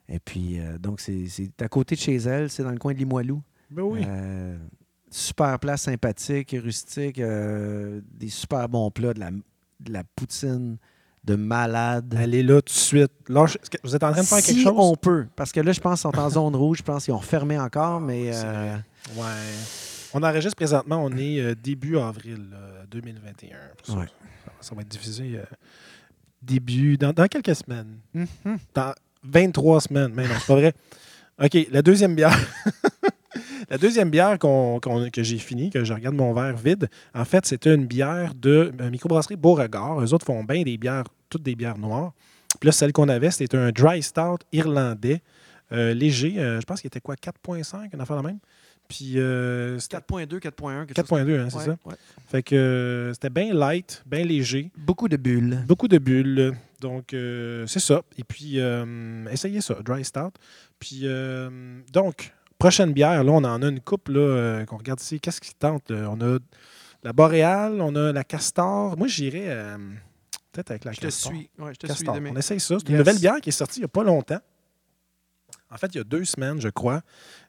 [0.10, 1.26] Et puis, donc, c'est
[1.62, 2.50] à côté de chez elle.
[2.50, 3.42] C'est dans le coin de Limoilou.
[3.72, 4.02] Ben oui.
[5.10, 7.20] Super place sympathique, rustique.
[7.20, 10.78] euh, des super bons plats, de la, de la poutine
[11.24, 12.14] de malade.
[12.18, 13.12] Allez là tout de suite.
[13.26, 14.74] Que Vous êtes en train de faire si quelque chose?
[14.78, 15.28] on peut.
[15.36, 16.80] Parce que là, je pense qu'ils sont en zone rouge.
[16.80, 18.30] Je pense qu'ils ont fermé encore, mais...
[18.32, 18.76] Ah, c'est euh,
[19.22, 19.24] Ouais.
[20.14, 23.58] On enregistre présentement, on est euh, début avril là, 2021.
[23.84, 24.06] Ça, Ouais.
[24.62, 25.44] ça- va être diffusé euh,
[26.42, 27.98] début, dans, dans quelques semaines.
[28.14, 28.58] mhm.
[28.76, 30.12] Dans 23 semaines.
[30.14, 30.74] Mais non, c'est pas vrai.
[31.44, 32.38] OK, la deuxième bière.
[33.70, 37.26] la deuxième bière qu'on- qu'on- que j'ai finie, que je regarde mon verre vide, en
[37.26, 40.02] fait, c'était une bière de euh, microbrasserie Beauregard.
[40.02, 42.14] Eux autres font bien des bières, toutes des bières noires.
[42.60, 45.22] Puis là, celle qu'on avait, c'était un dry stout irlandais,
[45.72, 46.36] euh, léger.
[46.38, 48.40] euh, je pense qu'il était quoi, 4,5, une affaire la même.
[48.90, 51.78] Puis euh, c'était 4.2, 4.1, quelque chose 4,2, hein, c'est Ouais, ça.
[51.86, 51.96] ouais.
[52.28, 54.70] Fait que euh, c'était bien light, bien léger.
[54.78, 55.64] Beaucoup de bulles.
[55.68, 56.54] Beaucoup de bulles.
[56.82, 58.02] Donc, euh, c'est ça.
[58.18, 60.34] Et puis, euh, essayez ça, Dry Stout.
[60.80, 61.50] Puis, euh,
[61.94, 65.20] donc, prochaine bière, là, on en a une coupe là, euh, qu'on regarde ici.
[65.20, 65.92] Qu'est-ce qui tente?
[65.92, 66.10] là?
[66.10, 66.38] On a
[67.04, 68.98] la Boréale, on a la Castor.
[68.98, 69.78] Moi, j'irais euh,
[70.54, 71.34] peut-être avec la Je te Castor.
[71.34, 71.50] suis.
[71.60, 72.16] Ouais, je te Castor.
[72.16, 72.24] suis.
[72.32, 72.76] On essaye ça.
[72.80, 73.00] C'est une Yes.
[73.00, 74.40] nouvelle bière qui est sortie il n'y a pas longtemps.
[75.70, 77.02] En fait, il y a deux semaines, je crois.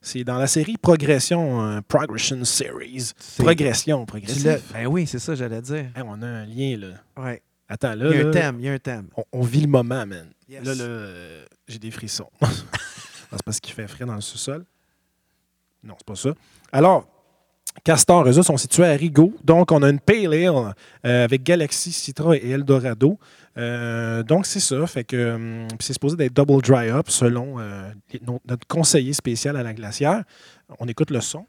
[0.03, 3.13] C'est dans la série Progression, euh, Progression Series.
[3.39, 4.73] Progression, progressif.
[4.73, 5.87] Ben oui, c'est ça, j'allais dire.
[5.95, 7.23] Hey, on a un lien, là.
[7.23, 7.41] Ouais.
[7.69, 8.11] Attends, là.
[8.11, 9.09] Il y a un thème, il y a un thème.
[9.17, 10.27] on, on vit le moment, man.
[10.49, 10.65] Yes.
[10.65, 12.31] Là, là, euh, j'ai des frissons.
[13.31, 14.65] c'est parce qu'il fait frais dans le sous-sol.
[15.85, 16.31] Non, c'est pas ça.
[16.73, 17.07] Alors,
[17.83, 19.35] Castor, eux sont situés à Rigaud.
[19.43, 23.19] Donc, on a une Pale Ale euh, avec Galaxy, Citra et Eldorado.
[23.59, 24.87] Euh, donc, c'est ça.
[24.87, 27.91] Fait que hum, c'est supposé d'être double dry up selon euh,
[28.47, 30.23] notre conseiller spécial à la glacière.
[30.79, 31.47] On écoute le son.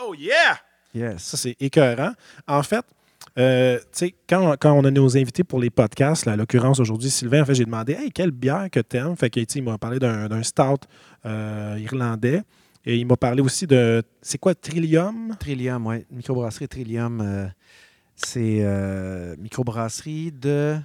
[0.00, 0.58] Oh yeah!
[0.94, 1.22] Yes.
[1.22, 2.12] Ça, c'est écœurant.
[2.46, 2.84] En fait,
[3.38, 6.80] euh, tu sais, quand, quand on a nos invités pour les podcasts, là, à l'occurrence
[6.80, 9.16] aujourd'hui, Sylvain, en fait, j'ai demandé Hey, quelle bière que t'aimes?
[9.16, 10.86] Fait que, il m'a parlé d'un d'un stout
[11.24, 12.42] euh, irlandais.
[12.84, 14.02] Et il m'a parlé aussi de.
[14.20, 15.36] C'est quoi, Trillium?
[15.38, 16.04] Trillium, oui.
[16.10, 17.46] Microbrasserie Trillium, euh,
[18.16, 20.76] c'est euh, microbrasserie de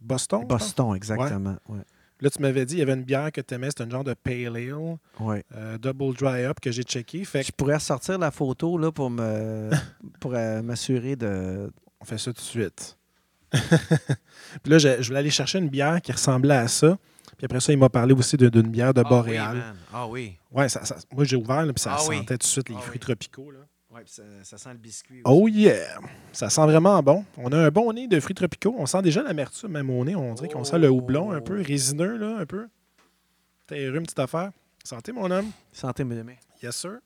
[0.00, 0.44] Boston?
[0.46, 1.56] Boston, exactement.
[1.68, 1.80] ouais.
[2.22, 4.02] Là, tu m'avais dit, il y avait une bière que tu aimais, c'était un genre
[4.04, 5.44] de Pale Ale, Ouais.
[5.54, 7.22] euh, Double Dry Up, que j'ai checké.
[7.26, 9.68] Fait Je pourrais sortir la photo là, pour me
[10.20, 11.70] pour m'assurer de.
[12.00, 12.96] On fait ça tout de suite.
[13.52, 16.96] puis là, je, je voulais aller chercher une bière qui ressemblait à ça.
[17.36, 19.62] Puis après ça, il m'a parlé aussi d'une bière de Boréal.
[19.92, 20.36] Ah oui.
[20.52, 22.16] ouais, ça, ça- moi, j'ai ouvert, là, puis ça Ah oui.
[22.18, 22.98] sentait tout de suite les Ah fruits oui.
[23.00, 23.50] tropicaux.
[23.50, 23.58] Là.
[23.90, 25.22] Ouais, puis ça, ça sent le biscuit.
[25.22, 25.22] aussi.
[25.24, 25.98] Oh yeah!
[26.32, 27.24] Ça sent vraiment bon.
[27.36, 28.74] On a un bon nez de fruits tropicaux.
[28.78, 30.16] On sent déjà l'amertume, même au nez.
[30.16, 32.68] On dirait qu'on sent le houblon un peu, résineux, là, un peu.
[33.66, 34.50] Terreux, une petite affaire.
[34.84, 35.50] Santé, mon homme.
[35.72, 36.36] Santé, mes amis.
[36.62, 36.98] Yes, sir.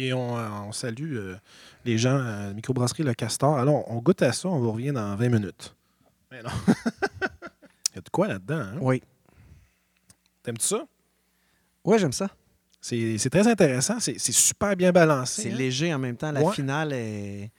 [0.00, 1.36] Et on, euh, on salue euh,
[1.84, 3.58] les gens à Microbrasserie Le Castor.
[3.58, 5.74] Alors, on goûte à ça, on vous revient dans 20 minutes.
[6.30, 6.50] Mais non.
[7.92, 8.74] Il y a de quoi là-dedans, hein?
[8.80, 9.02] Oui.
[10.48, 10.86] T'aimes-tu ça?
[11.84, 12.30] Ouais, j'aime ça.
[12.80, 14.00] C'est très intéressant.
[14.00, 15.42] C'est super bien balancé.
[15.42, 15.56] C'est hein?
[15.56, 16.32] léger en même temps.
[16.32, 16.54] La Ouais.
[16.54, 17.50] finale est,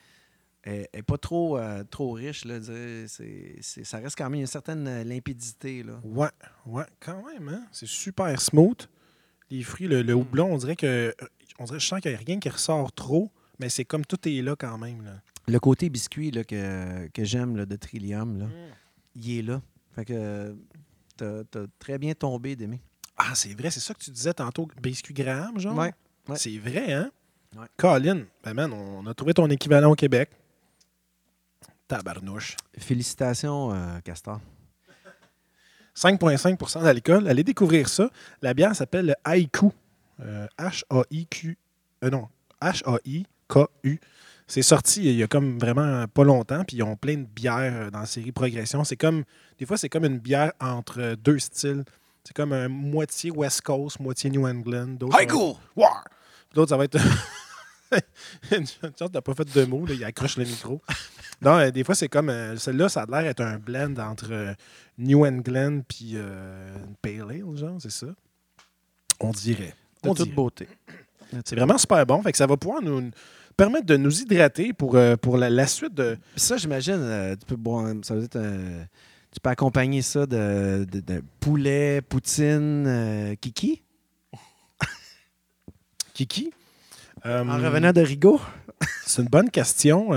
[0.63, 2.45] est, est pas trop, euh, trop riche.
[2.45, 5.83] Là, ça reste quand même une certaine euh, limpidité.
[5.83, 5.99] Là.
[6.03, 6.29] Ouais,
[6.65, 7.61] ouais, quand même, hein?
[7.71, 8.89] C'est super smooth.
[9.51, 11.13] Les fruits, le, le houblon, on dirait que.
[11.59, 14.27] On dirait, je sens qu'il n'y a rien qui ressort trop, mais c'est comme tout
[14.27, 15.03] est là quand même.
[15.05, 15.21] Là.
[15.47, 18.47] Le côté biscuit là, que, que j'aime de Trillium, là,
[19.15, 19.61] il est là.
[19.93, 20.55] Fait que
[21.19, 22.79] t'as très bien tombé, Demi.
[23.17, 25.77] Ah, c'est vrai, c'est ça que tu disais tantôt, biscuit Graham, genre?
[25.77, 25.93] Ouais,
[26.27, 26.37] ouais.
[26.37, 27.11] C'est vrai, hein?
[27.57, 27.65] Ouais.
[27.77, 30.29] Colin, ben man, on a trouvé ton équivalent au Québec.
[31.87, 32.55] Tabarnouche.
[32.77, 34.39] Félicitations, euh, Castor.
[35.95, 37.27] 5,5% d'alcool.
[37.27, 38.09] Allez découvrir ça.
[38.41, 39.71] La bière s'appelle le Haïku.
[40.21, 41.57] Euh, H-A-I-Q.
[42.03, 42.27] euh, non,
[42.61, 43.99] H-A-I-K-U.
[44.51, 47.91] C'est sorti il y a comme vraiment pas longtemps, puis ils ont plein de bières
[47.91, 48.83] dans la série Progression.
[48.83, 49.23] C'est comme,
[49.59, 51.83] des fois, c'est comme une bière entre deux styles.
[52.23, 54.87] C'est comme un moitié West Coast, moitié New England.
[54.99, 55.53] D'autres, Haïku!
[55.75, 55.85] Ouais.
[56.55, 56.97] L'autre, ça va être.
[58.51, 60.81] Une chance, t'as pas fait de mots, là, il accroche le micro.
[61.41, 62.29] Non, euh, des fois, c'est comme.
[62.29, 64.53] euh, Celle-là, ça a l'air d'être un blend entre euh,
[64.97, 68.07] New England puis euh, une Pale Ale, genre, c'est ça?
[69.19, 69.73] On dirait.
[70.03, 70.35] De On toute dirait.
[70.35, 70.67] beauté.
[71.45, 72.21] C'est vraiment super bon.
[72.23, 73.11] Fait que ça va pouvoir nous
[73.59, 76.17] permettre de nous hydrater pour, euh, pour la, la suite de.
[76.35, 78.83] Ça, j'imagine, euh, tu peux boire, ça veut dire, euh,
[79.31, 83.81] tu peux accompagner ça de, de- de poulet, poutine, euh, kiki?
[86.13, 86.51] Kiki?
[87.25, 88.39] En revenant de Rigaud?
[89.05, 90.09] C'est une bonne question.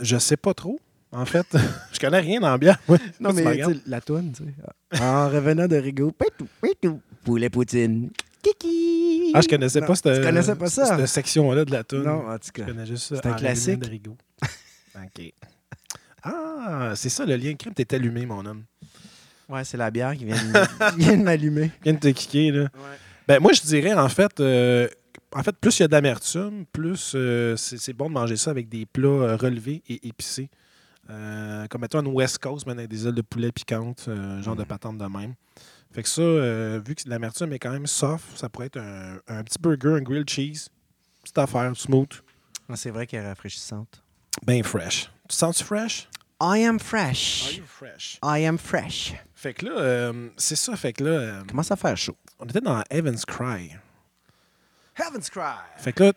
[0.00, 0.78] Je sais pas trop.
[1.12, 1.46] En fait,
[1.92, 2.78] je connais rien dans la bière.
[2.88, 2.96] moi.
[3.18, 3.44] Non, mais
[3.86, 5.02] la toune, tu sais.
[5.02, 6.12] En revenant de Rigaud.
[7.24, 8.10] Poulet, poutine,
[8.42, 8.99] kiki.
[9.34, 10.96] Ah, je connaissais Non, pas cette, connaissais pas ça?
[10.96, 12.02] cette section-là de la tune.
[12.02, 12.64] Non, en tout Je cas.
[12.66, 13.16] connais juste ça.
[13.16, 13.82] C'est un classique.
[14.96, 15.32] OK.
[16.22, 17.72] Ah, c'est ça le lien crime.
[17.74, 18.64] T'es allumé, mon homme.
[19.48, 21.70] Ouais, c'est la bière qui vient de, qui vient de m'allumer.
[21.82, 22.68] Te kicker, là.
[23.26, 24.88] Ben, moi, je dirais, en fait, euh,
[25.32, 28.68] en fait, plus il y a d'amertume, plus euh, c'est bon de manger ça avec
[28.68, 30.50] des plats euh, relevés et épicés.
[31.08, 34.08] Comme mettons une West Coast, mais avec des ailes de poulet piquantes,
[34.42, 34.66] genre de Mhm.
[34.68, 35.34] patente de même.
[35.92, 39.18] Fait que ça, euh, vu que l'amertume est quand même soft, ça pourrait être un,
[39.26, 40.68] un petit burger, un grilled cheese.
[41.22, 42.12] Petite affaire, smooth,
[42.68, 44.02] Ah, C'est vrai qu'elle est rafraîchissante.
[44.46, 45.10] bien fresh.
[45.28, 46.08] Tu sens-tu fresh?
[46.42, 47.56] I am Are fresh.
[47.58, 48.18] you fresh?
[48.22, 49.12] I am fresh.
[49.34, 50.74] Fait que là, euh, c'est ça.
[50.76, 52.16] Fait que là, euh, Commence à faire chaud.
[52.38, 53.72] on était dans Evans Cry.
[54.98, 55.56] Heaven's Cry.
[55.76, 56.12] Fait que là,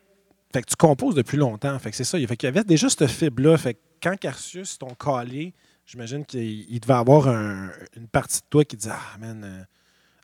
[0.53, 1.77] fait que tu composes depuis longtemps.
[1.79, 2.17] Fait que c'est ça.
[2.19, 3.57] Fait qu'il y avait déjà cette fibre-là.
[3.57, 5.53] Fait que quand Carcius t'ont calé,
[5.85, 9.63] j'imagine qu'il il devait avoir un- une partie de toi qui disait Ah, man, euh,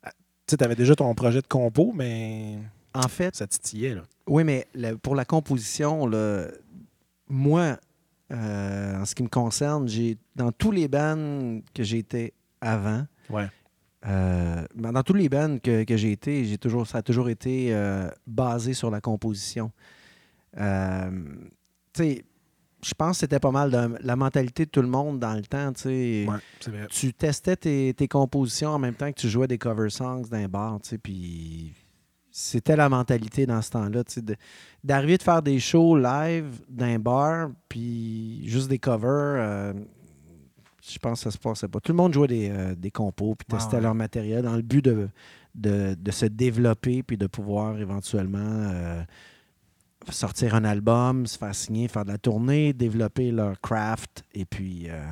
[0.04, 2.58] ah, tu sais, t'avais déjà ton projet de compo, mais
[2.94, 4.02] En fait, ça titillait, là.
[4.28, 4.68] Oui, mais
[5.04, 6.46] pour la composition, là,
[7.28, 7.78] moi,
[8.32, 13.06] euh, en ce qui me concerne, j'ai dans tous les bands que j'ai été avant,
[13.30, 13.48] Ouais.
[14.08, 17.30] euh, ben, dans tous les bands que, que j'ai été, j'ai toujours, ça a toujours
[17.30, 19.72] été euh, basé sur la composition.
[20.58, 21.12] Euh,
[21.94, 22.26] tu sais,
[22.82, 25.42] je pense que c'était pas mal de la mentalité de tout le monde dans le
[25.42, 25.74] temps.
[25.74, 26.26] tu sais.
[26.28, 26.88] Ouais.
[26.90, 30.38] Tu testais tes, tes compositions en même temps que tu jouais des cover songs dans
[30.38, 31.74] un bar, tu sais, puis
[32.32, 34.22] c'était la mentalité dans ce temps-là, tu sais,
[34.84, 39.74] d'arriver de faire des shows live d'un bar, puis juste des covers, euh,
[40.82, 41.80] je pense que ça se passait pas.
[41.80, 43.82] Tout le monde jouait des, euh, des compos, puis Ah testait ouais.
[43.82, 45.10] leur matériel dans le but de,
[45.56, 49.04] de, de se développer, puis de pouvoir éventuellement euh,
[50.10, 54.90] sortir un album, se faire signer, faire de la tournée, développer leur craft, et puis...
[54.90, 55.04] euh,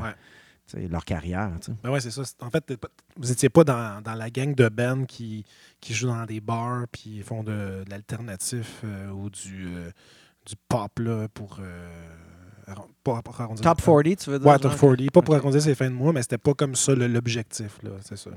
[0.74, 0.88] Ouais.
[0.90, 1.52] leur carrière.
[1.84, 2.24] Ben ouais, c'est ça.
[2.42, 2.74] En fait,
[3.16, 5.46] vous étiez pas dans, dans la gang de bands qui,
[5.80, 9.90] qui jouent dans des bars puis font de, de l'alternatif euh, ou du, euh,
[10.46, 11.60] du pop là, pour.
[11.62, 11.90] euh,
[13.02, 14.48] pas pour arrondir- Top 40, tu veux dire?
[14.48, 14.80] Ouais, Top genre?
[14.82, 15.12] 40.
[15.12, 17.80] Pas pour arrondir ses fins de mois, mais c'était pas comme ça l'objectif.
[17.84, 18.32] là, C'est ça.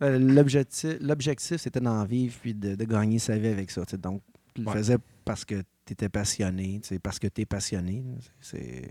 [0.00, 3.82] L'objectif, l'objectif, c'était d'en vivre puis de, de gagner sa vie avec ça.
[3.98, 4.22] Donc,
[4.54, 4.72] tu le Ouais.
[4.74, 8.04] faisais parce que étais passionné, parce que tu es passionné.
[8.40, 8.90] C'est.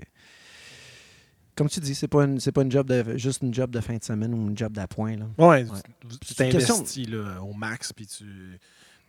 [1.56, 3.82] comme tu dis, c'est pas une, c'est pas une job de, juste une job de
[3.82, 5.18] fin de semaine ou une job d'appoint.
[5.18, 5.28] Là.
[5.38, 5.80] Ouais, Ouais.
[6.22, 8.24] tu C'est une question- t'investis là, au max, puis tu...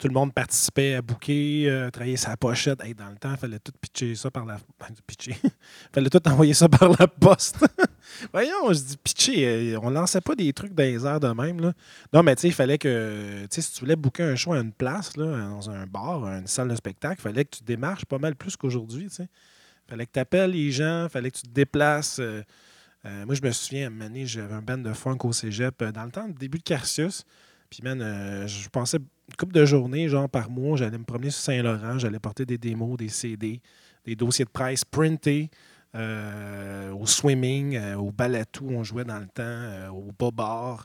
[0.00, 2.78] tout le monde participait à booker, euh, travailler sa pochette.
[2.96, 4.58] Dans le temps, il fallait tout pitcher ça par la...
[5.06, 5.36] pitcher.
[5.92, 7.58] fallait tout envoyer ça par la poste.
[8.32, 11.60] Voyons, je dis pitcher, euh, on lançait pas des trucs dans les airs de même.
[11.60, 11.74] Là.
[12.14, 14.54] Non, mais tu sais, il fallait que, tu sais, si tu voulais booker un show
[14.54, 17.62] à une place, là, dans un bar, une salle de spectacle, il fallait que tu
[17.62, 19.28] démarches pas mal plus qu'aujourd'hui, tu sais.
[19.86, 22.20] fallait que tu appelles les gens, fallait que tu te déplaces.
[22.20, 22.42] euh,
[23.04, 26.26] moi, je me souviens, à j'avais un band de funk au cégep dans le temps,
[26.26, 27.26] début de Carcius.
[27.68, 28.00] Puis, man,
[28.48, 28.98] je pensais
[29.30, 32.58] une couple de journées, genre par mois, j'allais me promener sur Saint-Laurent, j'allais porter des
[32.58, 33.60] démos, des CD,
[34.04, 35.50] des dossiers de presse printés
[35.94, 40.84] euh, au swimming, euh, au balatou, on jouait dans le temps, euh, au bas-bar.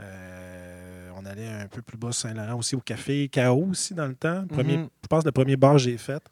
[0.00, 3.68] Euh, on allait un peu plus bas sur Saint-Laurent aussi, au café K.O.
[3.70, 4.44] aussi dans le temps.
[4.50, 4.88] Mhm.
[5.02, 6.22] Je pense le premier bar que j'ai fait.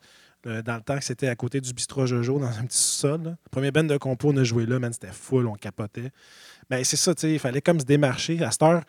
[0.45, 3.23] dans le temps que c'était à côté du bistrot Jojo, dans un petit sol.
[3.23, 3.31] là.
[3.31, 6.11] Le premier band de compo, on a joué là, man, c'était full, on capotait.
[6.71, 8.43] Mais c'est ça, tu sais, il fallait comme se démarcher.
[8.43, 8.83] À cette heure,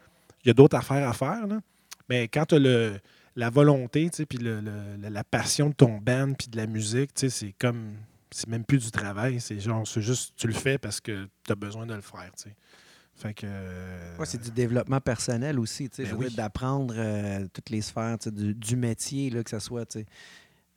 [0.43, 1.45] il y a d'autres affaires à faire.
[1.47, 1.60] là.
[2.09, 2.99] Mais quand tu as le,
[3.35, 7.53] la volonté, puis le- le- la- passion de ton band, puis de la musique, c'est
[7.59, 7.95] comme.
[8.33, 9.41] C'est même plus du travail.
[9.41, 12.31] C'est genre, c'est juste, tu le fais parce que tu as besoin de le faire.
[13.13, 13.45] Fait que.
[13.45, 16.33] euh, Ouais, c'est du développement personnel aussi, tu sais, Ben oui.
[16.33, 20.05] d'apprendre euh, toutes les sphères du, du métier, là, que ce soit tu sais,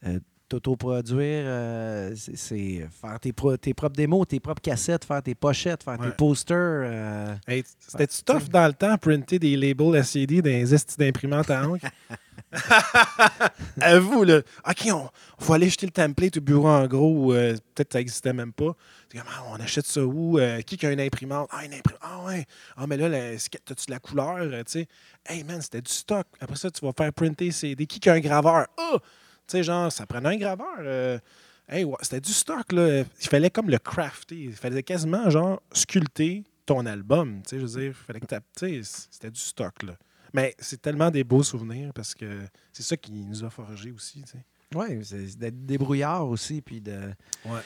[0.06, 5.34] euh, t'autoproduire, euh, c'est- faire tes, pro- tes propres démos, tes propres cassettes, faire tes
[5.34, 6.10] pochettes, faire Ouais.
[6.10, 6.56] tes posters.
[6.58, 11.66] euh, Hey, C'était tough dans le temps, printer des labels ACD dans les d'imprimantes à
[11.68, 11.86] encre?
[13.80, 14.40] Avoue, là.
[14.68, 17.32] OK, on faut aller jeter le template au bureau en gros.
[17.32, 18.76] euh, Peut-être que ça n'existait même pas.
[19.12, 20.38] Comme, ah, on achète ça où?
[20.38, 21.48] Euh, qui a une imprimante?
[21.52, 22.00] Ah, une imprimante.
[22.02, 22.46] Ah, ouais.
[22.76, 23.08] Ah, mais là,
[23.64, 24.36] t'as-tu de la couleur?
[24.38, 24.88] Euh, tu sais,
[25.26, 26.26] hey, man, c'était du stock.
[26.40, 27.86] Après ça, tu vas faire printer CD.
[27.86, 28.66] Qui qui a un graveur?
[28.78, 28.96] Ah!
[29.48, 30.76] Sais, genre, ça prenait un graveur.
[30.80, 31.18] euh,
[31.68, 33.04] Hey, ouais, c'était du stock, là.
[33.20, 34.36] Il fallait comme le crafter.
[34.36, 37.40] Il fallait quasiment, genre, sculpter ton album.
[37.42, 38.26] Tu sais, je veux dire, il fallait que
[38.56, 39.96] tu c'était du stock, là.
[40.34, 44.22] Mais c'est tellement des beaux souvenirs parce que c'est ça qui nous a forgé aussi,
[44.22, 44.44] tu sais.
[44.76, 46.92] ouais, c'est d'être débrouillard aussi, puis de...
[47.44, 47.60] Ouais.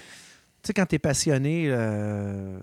[0.62, 2.60] Tu sais, quand tu es passionné, euh,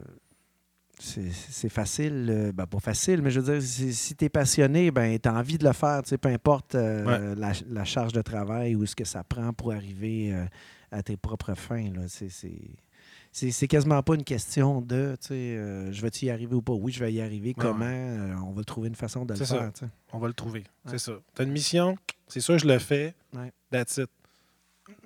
[1.00, 2.28] c'est facile.
[2.30, 3.62] euh, ben, pas facile, mais je veux dire,
[3.94, 6.76] si, tu es passionné, ben, tu as envie de le faire, tu sais, peu importe
[6.76, 10.46] euh, la, la charge de travail ou ce que ça prend pour arriver euh,
[10.92, 11.92] à tes propres fins.
[11.94, 12.02] là.
[12.08, 16.72] C'est- quasiment pas une question de, tu sais, je vais-tu y arriver ou pas?
[16.74, 17.50] Oui, je vais y arriver.
[17.50, 18.46] Ouais, Comment?
[18.48, 19.60] on va trouver une façon de le C'est ça.
[19.60, 19.72] faire.
[19.78, 19.88] sais.
[20.14, 20.60] On va le trouver.
[20.86, 20.92] Ouais.
[20.92, 21.14] C'est ça.
[21.36, 23.14] Tu as une mission, c'est ça, je le fais.
[23.72, 24.10] That's it.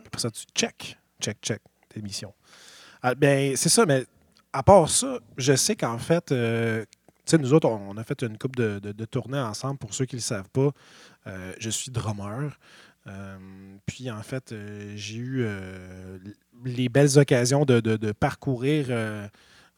[0.05, 2.33] Après ça, tu check, check, check tes missions.
[3.01, 4.05] Ah, ben, c'est ça, mais
[4.53, 6.85] à part ça, je sais qu'en fait, euh,
[7.29, 9.77] tu sais, nous autres, on, a fait une coupe de, tournées ensemble.
[9.77, 10.71] Pour ceux qui ne le savent pas,
[11.27, 12.57] euh, je suis drummer.
[13.05, 13.37] Euh,
[13.85, 15.45] puis, en fait, euh, j'ai eu
[16.65, 18.87] les belles occasions de, parcourir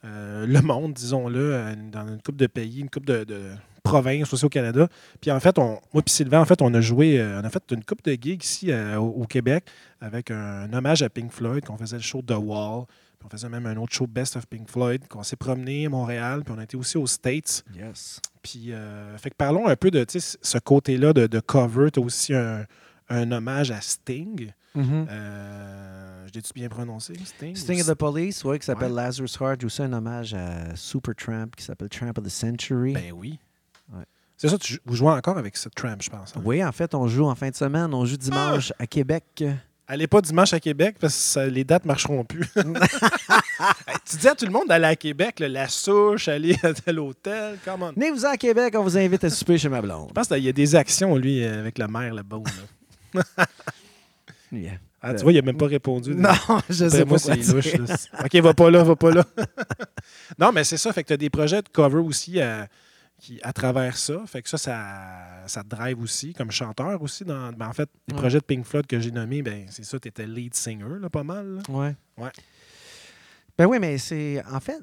[0.04, 3.52] le monde, disons-le, dans une coupe de pays, une coupe de,
[3.84, 4.88] provinces aussi au Canada.
[5.20, 7.84] Puis en fait, moi et Sylvain, en fait, on a joué, on a fait une
[7.84, 9.66] coupe de gigs ici au, au Québec
[10.00, 12.86] avec un, hommage à Pink Floyd, qu'on faisait le show The Wall.
[13.22, 15.90] Puis on faisait même un autre show Best of Pink Floyd, qu'on s'est promené à
[15.90, 17.64] Montréal, puis on a été aussi aux States.
[17.76, 18.20] Yes.
[18.42, 21.92] Puis, euh, fait que parlons un peu de ce côté-là de, de cover.
[21.92, 22.66] Tu as aussi un,
[23.10, 24.52] un hommage à Sting.
[24.74, 25.06] Mhm.
[25.10, 27.56] Euh, je l'ai-tu bien prononcé, Sting?
[27.56, 29.04] Sting of the Police, ouais, qui s'appelle Ouais.
[29.04, 32.94] Lazarus Heart, aussi un hommage à Supertramp qui s'appelle Tramp of the Century.
[32.94, 33.38] Ben oui.
[33.94, 34.04] Ouais.
[34.38, 36.36] C'est ça, tu, vous jouez encore avec cette tramp, je pense.
[36.36, 36.42] hein?
[36.44, 37.94] Oui, en fait, on joue en fin de semaine.
[37.94, 38.24] On joue Ah!
[38.24, 39.44] dimanche à Québec.
[39.92, 42.48] Allez pas dimanche à Québec parce que ça- les dates marcheront plus.
[44.10, 46.98] Tu dis à tout le monde d'aller à Québec, là, la souche, aller à tel
[47.00, 47.92] hôtel, comment?
[47.92, 50.08] Venez-vous à Québec, on vous invite à souper chez ma blonde.
[50.10, 52.38] Je pense qu'il y a des actions, lui, avec la mère là-bas.
[53.16, 53.24] là.
[54.54, 54.74] Yeah.
[55.02, 56.14] Ah, tu vois, il n'a même pas répondu.
[56.16, 56.30] Non,
[56.70, 57.74] je D'après sais moi, pas c'est louche.
[57.74, 57.96] là.
[58.26, 59.24] OK, va pas là, va pas là.
[60.40, 60.94] non, mais c'est ça.
[60.94, 62.68] Fait que tu as des projets de cover aussi à,
[63.22, 64.22] qui, à travers ça.
[64.26, 67.24] Fait que ça, ça, ça te drive aussi, comme chanteur aussi.
[67.24, 68.20] Dans, ben, en fait, les Ouais.
[68.20, 71.10] projets de Pink Floyd que j'ai nommés, ben, c'est ça, tu étais lead singer, là,
[71.10, 71.56] pas mal.
[71.56, 71.62] là.
[71.70, 71.96] Ouais.
[72.18, 72.32] Ouais.
[73.58, 74.44] Ben oui, mais c'est.
[74.52, 74.80] En fait,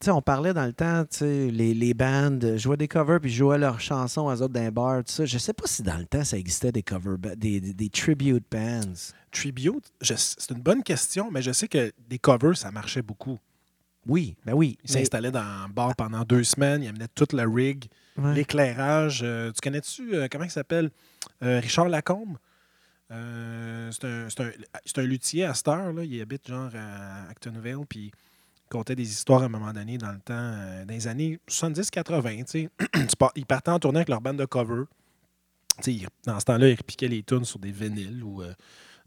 [0.00, 2.88] tu sais, on parlait dans le temps, tu sais, les, les bands euh, jouaient des
[2.88, 5.24] covers puis jouaient leurs chansons aux autres d'un bar, tout ça.
[5.26, 8.44] Je sais pas si dans le temps ça existait des cover des, des, des tribute
[8.50, 8.80] bands.
[9.32, 13.38] Tribute, c'est une bonne question, mais je sais que des covers, ça marchait beaucoup.
[14.08, 14.78] Oui, ben oui.
[14.84, 17.84] Ils mais- s'installaient dans le bar pendant deux semaines, ils amenaient toute la rig,
[18.16, 18.34] ouais.
[18.34, 19.20] l'éclairage.
[19.22, 20.90] Euh, tu connais-tu, euh, comment il s'appelle
[21.42, 22.36] Euh, Richard Lacombe?
[23.10, 23.16] C'est
[24.06, 24.50] un, un-
[24.96, 26.04] un luthier à cette heure, là.
[26.04, 30.12] il habite genre à Actonville, puis il contait des histoires à un moment donné dans
[30.12, 32.44] le temps, dans les années 70-80.
[32.44, 32.68] tu sais.
[33.08, 34.84] Tu pars- Ils partaient en tournée avec leur bande de cover.
[36.26, 38.42] Dans ce temps-là, ils repiquaient les tunes sur des vinyles ou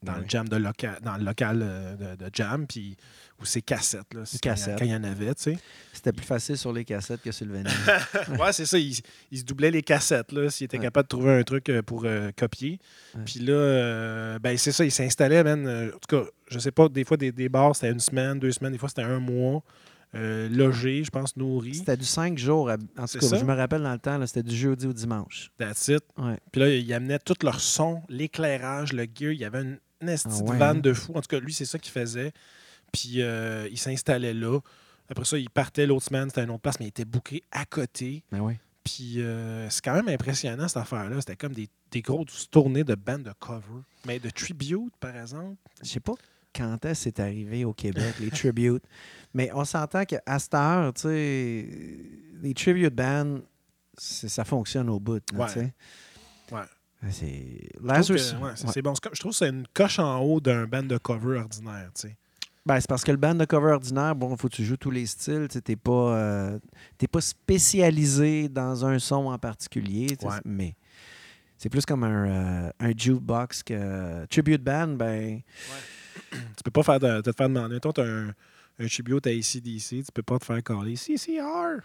[0.03, 2.95] dans, le, jam de loca- dans le local euh, de, de jam, puis
[3.39, 4.13] ou ses cassettes.
[4.13, 4.77] Là, c'est quand, cassettes.
[4.77, 5.57] quand il y en avait, tu sais.
[5.93, 7.71] C'était plus facile sur les cassettes que sur le vinyle.
[8.39, 8.77] ouais, c'est ça.
[8.77, 8.95] Il,
[9.31, 10.83] il se doublait les cassettes, là, s'il était Ouais.
[10.83, 12.79] capable de trouver un truc euh, pour euh, copier.
[13.15, 13.21] Ouais.
[13.25, 15.65] Puis là, euh, ben, c'est ça, il s'installait, man.
[15.65, 18.37] euh, en tout cas, je sais pas, des fois, des, des bars, c'était une semaine,
[18.39, 19.63] deux semaines, des fois, c'était un mois.
[20.13, 21.73] euh, logé, je pense, nourri.
[21.75, 22.69] C'était du 5 jours.
[22.69, 23.37] à- En tout cas, ça.
[23.37, 25.51] je me rappelle dans le temps, c'était du jeudi au dimanche.
[25.57, 26.03] That's it.
[26.17, 26.37] Ouais.
[26.51, 29.31] Puis là, il amenait tout leur son, l'éclairage, le gear.
[29.31, 30.81] Il y avait une, une esti Ah ouais, vanne hein?
[30.81, 31.11] de fou.
[31.15, 32.31] En tout cas, lui, c'est ça qu'il faisait.
[32.91, 34.59] Puis euh, il s'installait là.
[35.09, 37.65] Après ça, il partait l'autre semaine, c'était une autre place, mais il était booké à
[37.65, 38.23] côté.
[38.31, 38.53] Ben oui.
[38.83, 41.17] Puis euh, c'est quand même impressionnant, cette affaire-là.
[41.19, 43.81] C'était comme des, des grosses tournées de bandes de cover.
[44.05, 45.55] Mais de tribute, par exemple.
[45.83, 46.13] Je sais pas
[46.53, 48.83] quand est-ce c'est arrivé au Québec, les tributes.
[49.33, 51.67] Mais on s'entend qu'à cette heure, tu sais,
[52.41, 53.39] les tribute bands,
[53.97, 55.21] ça fonctionne au bout.
[55.33, 55.73] là, Ouais.
[56.51, 56.61] Ouais.
[57.09, 58.33] C'est Lazarus.
[58.33, 58.81] ouais, ouais.
[58.81, 58.93] bon.
[58.95, 61.89] Je trouve que c'est une coche en haut d'un band de cover ordinaire.
[62.63, 64.77] Ben, c'est parce que le band de cover ordinaire, bon, il faut que tu joues
[64.77, 65.47] tous les styles.
[65.49, 66.59] Tu n'es pas, euh,
[66.97, 70.15] t'es pas spécialisé dans un son en particulier.
[70.21, 70.35] Ouais.
[70.45, 70.75] Mais
[71.57, 75.41] c'est plus comme un, euh, un jukebox que Tribute Band, ben,
[76.31, 77.79] Tu peux pas faire de, te faire demander.
[77.79, 78.27] Toi, tu as un,
[78.79, 81.81] un tribute à ACDC, tu peux pas te faire caller CCR.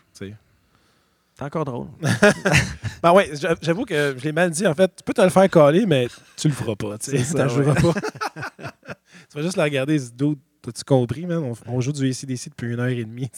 [1.37, 1.89] C'est encore drôle.
[3.03, 4.67] Ben ouais, j'a- j'avoue que je l'ai mal dit.
[4.67, 6.97] En fait, tu peux te le faire caler, mais tu le feras pas.
[6.99, 7.93] Tu T'en joueras pas.
[9.31, 9.99] tu vas juste la regarder.
[9.99, 11.39] ce Dude, t'as-tu compris, man?
[11.39, 13.31] On, on joue du ACDC depuis une heure et demie.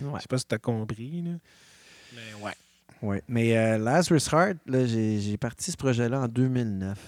[0.00, 0.10] Ouais.
[0.16, 1.22] Je sais pas si t'as compris.
[1.22, 1.32] Là.
[2.14, 2.52] Mais ouais.
[3.02, 3.22] Ouais.
[3.28, 6.98] Mais euh, Lazarus Heart, là, j'ai, parti ce projet-là en 2009.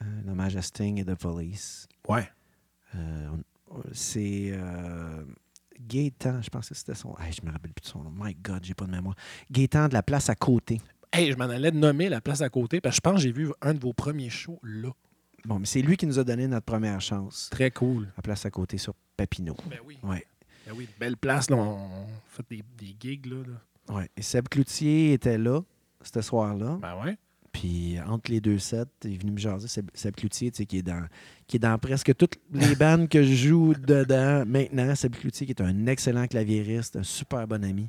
[0.00, 1.88] Euh, L'hommage à Sting et The Police.
[2.08, 2.28] Ouais.
[2.94, 3.28] Euh,
[3.92, 5.24] c'est euh,
[5.86, 7.16] Gaétan, je pense que c'était son.
[7.18, 8.12] Hey, je me rappelle plus de son nom.
[8.14, 9.14] My God, j'ai pas de mémoire.
[9.50, 10.80] Gaétan de la place à côté.
[11.12, 13.20] Hey, je m'en allais de nommer la place à côté parce que je pense que
[13.22, 14.90] j'ai vu un de vos premiers shows là.
[15.44, 17.48] Bon, mais c'est lui qui nous a donné notre première chance.
[17.50, 18.08] Très cool.
[18.16, 19.56] La place à côté sur Papineau.
[19.68, 19.98] Ben oui.
[20.02, 20.26] Ouais.
[20.66, 21.48] Ben oui, belle place.
[21.50, 21.56] Là.
[21.56, 23.26] On, on fait des, des gigs.
[23.26, 23.94] Là, là.
[23.96, 24.10] ouais.
[24.16, 25.60] Et Seb Cloutier était là,
[26.02, 26.78] ce soir-là.
[26.80, 27.16] Ben ouais.
[27.52, 29.66] Puis entre les deux sets, il est venu me jaser.
[29.68, 31.04] Seb, Seb Cloutier, tu sais, qui est dans
[31.48, 34.94] qui est dans presque toutes les bandes que je joue dedans maintenant.
[34.94, 37.88] Seb Cloutier, qui est un excellent claviériste, un super bon ami.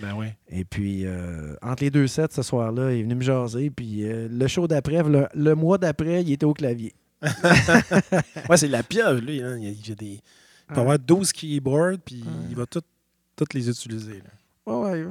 [0.00, 0.34] Ben ouais.
[0.48, 3.68] Et puis, euh, entre les deux sets ce soir-là, il est venu me jaser.
[3.70, 6.94] Puis euh, le show d'après, le, le mois d'après, il était au clavier.
[8.48, 9.42] Ouais, c'est la pieuvre, lui.
[9.42, 9.58] Hein.
[9.58, 10.20] Il a, des...
[10.70, 12.80] Il peut avoir 12 keyboards, puis il va tout-
[13.36, 14.14] toutes les utiliser.
[14.18, 14.72] là.
[14.72, 15.06] Ouais, ouais,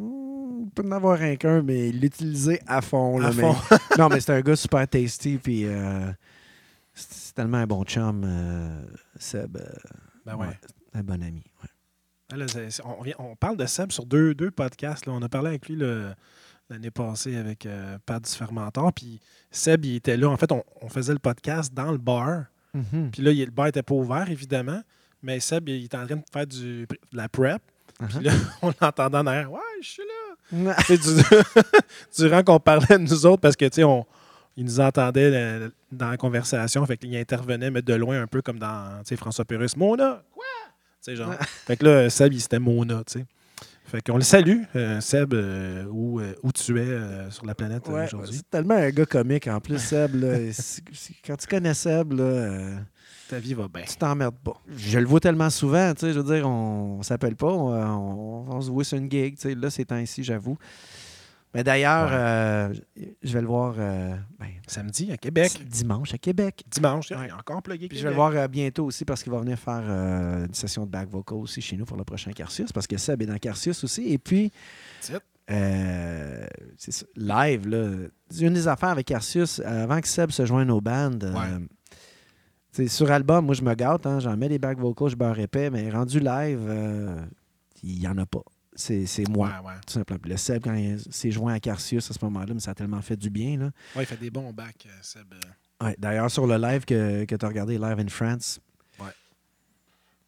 [0.70, 3.20] peut en avoir un qu'un, mais il l'utilisait à fond.
[3.20, 3.56] là, À mais- fond.
[3.98, 5.38] non, mais c'est un gars super tasty.
[5.38, 6.12] Puis euh,
[6.94, 8.84] c'est tellement un bon chum, euh,
[9.18, 9.58] Seb.
[9.58, 9.64] euh,
[10.26, 10.48] Ben ouais.
[10.94, 11.44] un bon ami.
[11.64, 11.70] ouais.
[12.34, 12.46] Ah, là,
[12.86, 15.06] on, vient- on parle de Seb sur deux, deux podcasts.
[15.06, 15.14] là.
[15.14, 15.76] On a parlé avec lui
[16.70, 18.94] l'année passée avec euh, Pat du Fermentor.
[18.94, 19.20] Puis
[19.52, 20.30] Seb, il était là.
[20.30, 22.46] En fait, on, on faisait le podcast dans le bar.
[23.12, 24.82] Puis là, il- le bar n'était pas ouvert, évidemment.
[25.22, 27.62] Mais Seb, il était en train de faire du, de la prep.
[28.00, 28.22] Puis Uh-huh.
[28.24, 28.32] là,
[28.64, 29.52] on l'entendait en arrière.
[29.52, 30.21] Ouais, je suis là.
[32.18, 34.06] Durant qu'on parlait de nous autres, parce que, tu sais, on,
[34.58, 38.42] il nous entendait euh, dans la conversation, fait qu'il intervenait, mais de loin, un peu
[38.42, 39.76] comme dans, François Pérus.
[39.78, 40.24] Mona!
[40.34, 40.44] Quoi?
[41.04, 41.34] Tu sais, genre.
[41.66, 43.26] fait que là, Seb, il c'était Mona, tu sais.
[43.86, 46.98] Fait qu'on le salue, euh, Seb, euh, où, euh, où tu es
[47.30, 48.38] sur la planète Ouais, aujourd'hui.
[48.38, 50.16] c'est tellement un gars comique en plus, Seb.
[50.16, 50.38] là.
[51.28, 52.80] Quand tu connais Seb, là,
[53.32, 53.84] Ta vie va bien.
[53.88, 54.62] tu t'emmerdes pas.
[54.76, 57.72] Je le vois tellement souvent, tu sais, je veux dire, on, on s'appelle pas, on,
[57.74, 60.58] on- on se voit sur une gig, tu sais, là, ces temps-ci, j'avoue.
[61.54, 62.16] Mais d'ailleurs, Ouais.
[62.16, 62.74] euh,
[63.24, 65.62] je vais le voir euh, ben, Samedi à Québec.
[65.66, 66.64] dimanche à Québec.
[66.70, 67.30] Dimanche, Ouais.
[67.30, 69.58] a encore plugué Puis je vais le voir euh, bientôt aussi parce qu'il va venir
[69.60, 72.98] faire une session de back vocal aussi chez nous pour le prochain Carcius parce que
[72.98, 74.12] Seb est dans Carcius aussi.
[74.14, 74.52] Et puis,
[75.00, 77.90] c'est ça, live, là,
[78.40, 81.66] une des affaires avec Carcius, avant que Seb se joigne aux bandes, Ouais.
[82.88, 85.70] Sur album, moi je me gâte, hein, j'en mets des back vocals, je beurre épais,
[85.70, 87.22] mais rendu live, euh,
[87.84, 88.44] il n'y en a pas.
[88.74, 89.74] C'est moi, Ouais, ouais.
[89.86, 90.22] tout simplement.
[90.26, 93.02] Le Seb, quand il s'est joint à Carcius à ce moment-là, mais ça a tellement
[93.02, 93.58] fait du bien.
[93.58, 93.66] Là.
[93.96, 95.26] Ouais, il fait des bons bacs, euh, Seb.
[95.34, 95.86] euh.
[95.86, 98.60] Ouais, D'ailleurs, sur le live que, que tu as regardé, Live in France.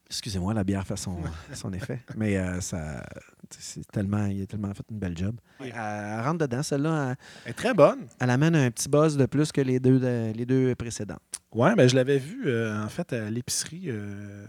[0.08, 1.18] Excusez-moi, la bière fait son,
[1.54, 3.04] son effet, mais euh, ça,
[3.50, 5.36] c'est tellement, il a tellement fait une belle job.
[5.60, 5.68] Oui.
[5.74, 7.16] Elle, elle rentre dedans, celle-là, elle,
[7.46, 8.00] Elle est très bonne.
[8.20, 11.20] elle amène un petit buzz de plus que les deux, de- les deux précédentes.
[11.54, 13.84] Ouais, ben je l'avais vu euh, en fait à l'épicerie.
[13.88, 14.46] euh,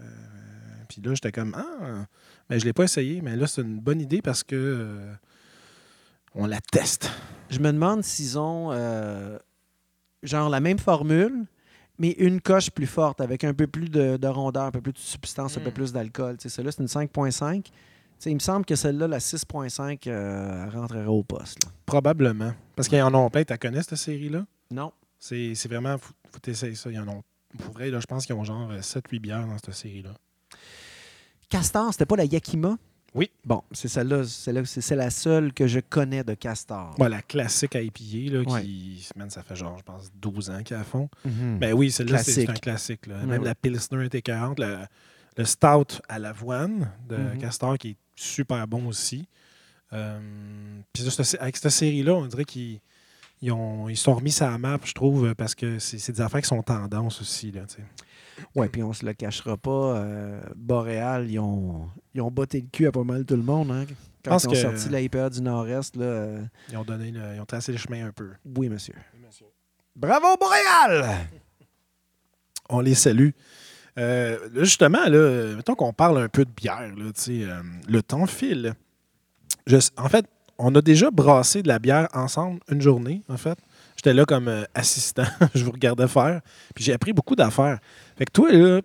[0.87, 2.05] puis là, j'étais comme Ah,
[2.49, 4.97] mais je l'ai pas essayé, mais là, c'est une bonne idée parce que
[6.33, 7.09] on la teste.
[7.49, 8.71] Je me demande s'ils ont
[10.23, 11.45] genre la même formule,
[11.99, 14.93] mais une coche plus forte, avec un peu plus de, de rondeur, un peu plus
[14.93, 15.73] de substance, un peu Mm.
[15.73, 16.37] plus d'alcool.
[16.37, 17.63] Tu sais, Celle-là, c'est une 5.5.
[17.63, 17.71] Tu
[18.19, 21.63] sais, il me semble que celle-là, la 6.5, euh, rentrerait au poste.
[21.65, 21.71] là.
[21.85, 22.53] Probablement.
[22.75, 23.43] Parce qu'ils en ont plein.
[23.43, 24.45] Tu connais cette série-là?
[24.71, 24.91] Non.
[25.19, 25.97] C'est c'est vraiment.
[25.97, 26.89] Faut, faut essayer ça.
[26.91, 27.23] Ils en ont
[27.57, 30.11] Pour vrai, là, je pense qu'ils ont genre 7-8 bières dans cette série-là.
[31.49, 32.77] Castor, c'était pas la Yakima?
[33.15, 33.31] Oui.
[33.45, 36.93] Bon, c'est celle-là, c'est là- c'est la seule que je connais de Castor.
[36.99, 38.61] La classique IPA, là, Ouais.
[38.61, 41.09] qui, man, ça fait genre, je pense, 12 ans qu'elle fond.
[41.23, 41.57] Mhm.
[41.59, 43.07] Ben oui, celle-là, c'est un classique.
[43.07, 43.25] Là.
[43.25, 44.79] Même la Pilsner était 40, le,
[45.37, 47.37] le Stout à l'avoine de Mhm.
[47.39, 49.27] Castor qui est super bon aussi.
[49.93, 50.19] Euh,
[50.93, 51.07] Puis
[51.39, 52.79] avec cette série-là, on dirait qu'ils
[53.41, 56.41] ils ont, ils sont remis ça à map, je trouve, parce que c'est des affaires
[56.41, 57.51] qui sont tendances aussi.
[57.51, 57.83] Là, tu sais.
[58.55, 59.97] Ouais, puis on se le cachera pas.
[59.97, 63.71] euh, Boréal, ils ont, ils ont botté le cul à pas mal tout le monde.
[63.71, 63.85] Hein,
[64.23, 65.95] quand pense ils ont que- sorti la IPA du Nord-Est.
[65.95, 68.29] Là, euh, ils, ont donné le- ils ont tracé le chemin un peu.
[68.57, 68.95] oui, monsieur.
[69.95, 71.15] Bravo, Boréal!
[72.69, 73.29] On les salue.
[73.97, 76.93] Euh, là, justement, là, mettons qu'on parle un peu de bière.
[76.97, 78.73] Là, tu sais, euh, le temps file.
[79.67, 80.25] Je- en fait,
[80.57, 83.57] on a déjà brassé de la bière ensemble une journée, en fait.
[83.95, 85.25] J'étais là comme euh, assistant.
[85.55, 86.41] je vous regardais faire.
[86.73, 87.79] Puis j'ai appris beaucoup d'affaires.
[88.17, 88.81] Fait que toi, là,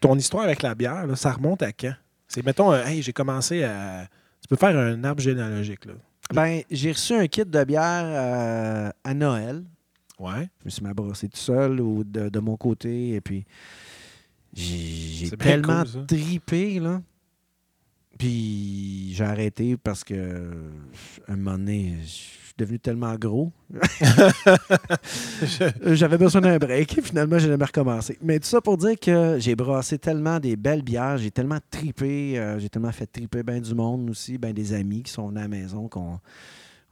[0.00, 1.94] ton histoire avec la bière, là, ça remonte à quand?
[2.28, 4.06] C'est, mettons, euh, hey, j'ai commencé à...
[4.40, 5.94] Tu peux faire un arbre généalogique, là.
[6.32, 9.64] Ben, j'ai reçu un kit de bière euh, à Noël.
[10.18, 10.48] Ouais.
[10.60, 13.10] Je me suis mis brossé tout seul ou de, de mon côté.
[13.10, 13.44] Et puis,
[14.54, 17.02] j'ai tellement cool, tripé, là.
[18.18, 20.50] Puis, j'ai arrêté parce que,
[21.28, 23.50] un moment donné, je suis devenu tellement gros.
[25.86, 27.00] J'avais besoin d'un break.
[27.02, 28.18] Finalement, j'ai jamais recommencé.
[28.22, 32.38] Mais tout ça pour dire que j'ai brassé tellement des belles bières, j'ai tellement tripé,
[32.38, 35.40] euh, j'ai tellement fait triper bien du monde aussi, ben des amis qui sont venus
[35.40, 36.20] à la maison, qu'on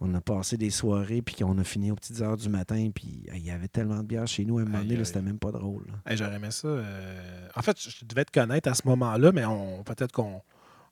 [0.00, 3.22] on a passé des soirées, puis qu'on a fini aux petites heures du matin, puis
[3.34, 5.52] il y avait tellement de bières chez nous, à un moment donné, c'était même pas
[5.52, 5.84] drôle.
[6.06, 6.68] Hey, J'aurais aimé ça.
[6.68, 9.82] euh, En fait, je devais te connaître à ce moment-là, mais on...
[9.82, 10.40] peut-être qu'on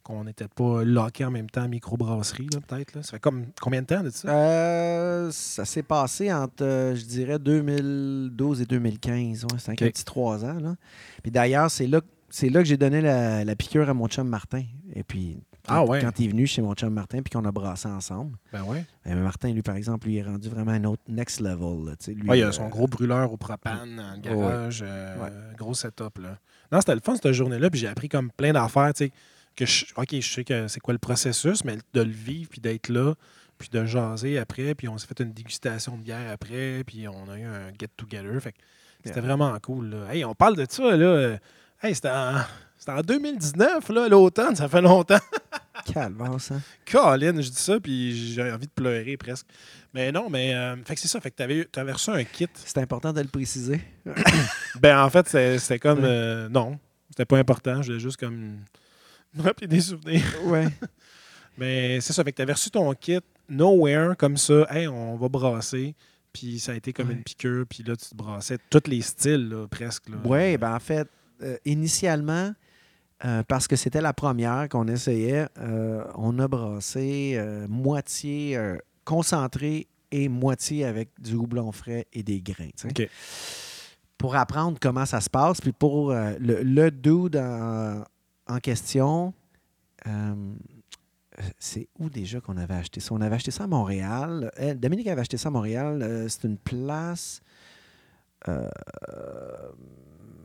[0.08, 2.94] qu'on n'était pas lockés en même temps à microbrasserie, là, peut-être.
[2.94, 3.02] là?
[3.02, 4.28] Ça fait comme combien de temps de ça?
[4.28, 9.44] Euh, ça s'est passé entre, euh, je dirais, 2012 et 2015.
[9.44, 9.78] Ouais, c'est un Ok.
[9.80, 10.58] petit trois ans.
[10.58, 10.74] Là.
[11.22, 12.00] Puis d'ailleurs, c'est là,
[12.30, 14.62] c'est là que j'ai donné la, la piqûre à mon chum Martin.
[14.94, 16.00] Et puis, quand, Ah ouais.
[16.00, 18.84] quand il est venu chez mon chum Martin puis qu'on a brassé ensemble, Ben ouais.
[19.06, 21.84] euh, Martin, lui, par exemple, lui, il est rendu vraiment un autre next level.
[21.86, 24.84] Là, lui, Ouais, il a son gros brûleur au propane dans le garage.
[25.58, 26.18] Gros setup.
[26.18, 26.38] Là.
[26.72, 27.70] Non, c'était le fun cette journée-là.
[27.70, 28.92] Puis j'ai appris comme plein d'affaires.
[28.94, 29.12] tu sais,
[29.58, 32.60] Que je, OK, je sais que c'est quoi le processus, mais de le vivre, puis
[32.60, 33.14] d'être là,
[33.58, 34.74] puis de jaser après.
[34.74, 36.84] Puis on s'est fait une dégustation de bière après.
[36.86, 38.40] Puis on a eu un get-together.
[38.40, 38.54] Fait
[39.04, 39.26] c'était Yeah.
[39.26, 39.90] vraiment cool.
[39.90, 40.12] Là.
[40.14, 40.96] Hey, on parle de ça.
[40.96, 41.06] là.
[41.06, 41.36] euh,
[41.82, 42.34] Hey, c'était en,
[42.76, 44.56] c'était en 2019, là, l'automne.
[44.56, 45.20] Ça fait longtemps.
[45.92, 46.60] Calvasse, hein?
[46.90, 49.46] Colin, je dis ça, puis j'ai envie de pleurer presque.
[49.94, 50.54] Mais non, mais.
[50.54, 51.20] euh, fait que c'est ça.
[51.20, 52.48] Fait que t'avais, t'avais reçu un kit.
[52.54, 53.80] C'est important de le préciser.
[54.80, 55.28] Ben, en fait,
[55.58, 56.00] c'était comme.
[56.04, 56.78] Euh, non,
[57.10, 57.80] c'était pas important.
[57.82, 58.58] Je voulais juste comme.
[59.34, 60.22] me rappeler des souvenirs.
[60.44, 60.68] Ouais.
[61.58, 62.22] Mais c'est ça.
[62.24, 64.66] Fait que t'avais reçu ton kit Nowhere, comme ça.
[64.70, 65.94] Hey, on va brasser.
[66.32, 67.14] Puis ça a été comme Ouais.
[67.14, 67.64] une piqûre.
[67.68, 70.04] Puis là, tu te brassais tous les styles, là, presque.
[70.24, 71.08] Oui, ben en fait,
[71.42, 72.52] euh, initialement,
[73.24, 78.58] euh, parce que c'était la première qu'on essayait, euh, on a brassé moitié
[79.04, 82.70] concentré et moitié avec du houblon frais et des grains.
[82.76, 82.86] tu.
[82.88, 83.08] OK.
[84.18, 88.02] Pour apprendre comment ça se passe, puis pour le, le dude en,
[88.48, 89.34] en question,
[90.06, 90.54] euh,
[91.58, 93.14] c'est où déjà qu'on avait acheté ça?
[93.14, 94.50] On avait acheté ça à Montréal.
[94.58, 96.02] Euh, Dominique avait acheté ça à Montréal.
[96.02, 97.40] Euh, c'est une place.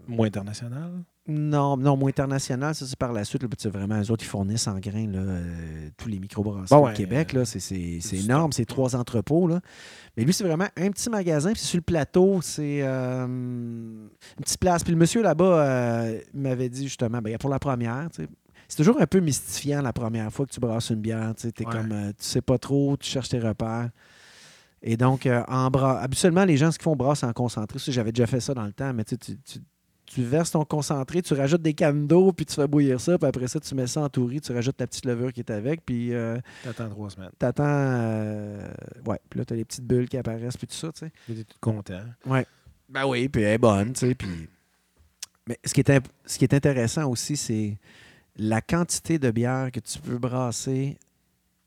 [0.08, 1.04] Moins international.
[1.28, 3.44] Non, non, moins international, ça c'est par la suite.
[3.44, 6.76] là, parce que vraiment, eux autres, ils fournissent en grains là, euh, tous les microbrasseries
[6.76, 7.34] Bon, ouais, au Québec.
[7.34, 9.48] euh, là, c'est, énorme, c'est trois entrepôts.
[9.48, 9.62] Là.
[10.18, 11.54] Mais lui, c'est vraiment un petit magasin.
[11.54, 14.10] Puis sur le plateau, c'est euh, une
[14.42, 14.84] petite place.
[14.84, 18.30] Puis le monsieur là-bas euh, m'avait dit justement, ben, pour la première, tu sais,
[18.68, 21.34] c'est toujours un peu mystifiant la première fois que tu brasses une bière.
[21.38, 21.72] Tu sais, Ouais.
[21.72, 23.90] comme, tu sais pas trop, tu cherches tes repères.
[24.82, 27.80] Et donc, euh, en bras, habituellement, les gens, ce qu'ils font, brassent en concentré.
[27.88, 29.60] J'avais déjà fait ça dans le temps, mais tu, sais, tu, tu,
[30.14, 33.28] tu verses ton concentré, tu rajoutes des cannes d'eau, puis tu fais bouillir ça, puis
[33.28, 35.86] après ça, tu mets ça en tourie, tu rajoutes la petite levure qui est avec,
[35.86, 37.32] puis euh, T'attends trois semaines.
[37.40, 37.64] t'attends.
[37.66, 38.68] euh,
[39.06, 41.12] ouais, puis là, t'as les petites bulles qui apparaissent, puis tout ça, tu sais.
[41.28, 42.04] J'étais tout content.
[42.26, 42.46] Ouais.
[42.90, 44.16] Ben oui, puis elle est bonne, tu sais.
[44.16, 44.48] Puis...
[45.48, 47.78] Mais ce qui, est imp- ce qui est intéressant aussi, c'est
[48.38, 50.98] la quantité de bière que tu peux brasser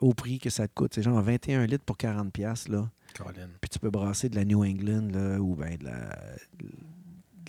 [0.01, 0.93] au prix que ça te coûte.
[0.95, 2.89] C'est genre 21 litres pour 40$, piastres, là.
[3.17, 3.49] Colin.
[3.61, 6.17] Puis tu peux brasser de la New England, là, ou ben de la,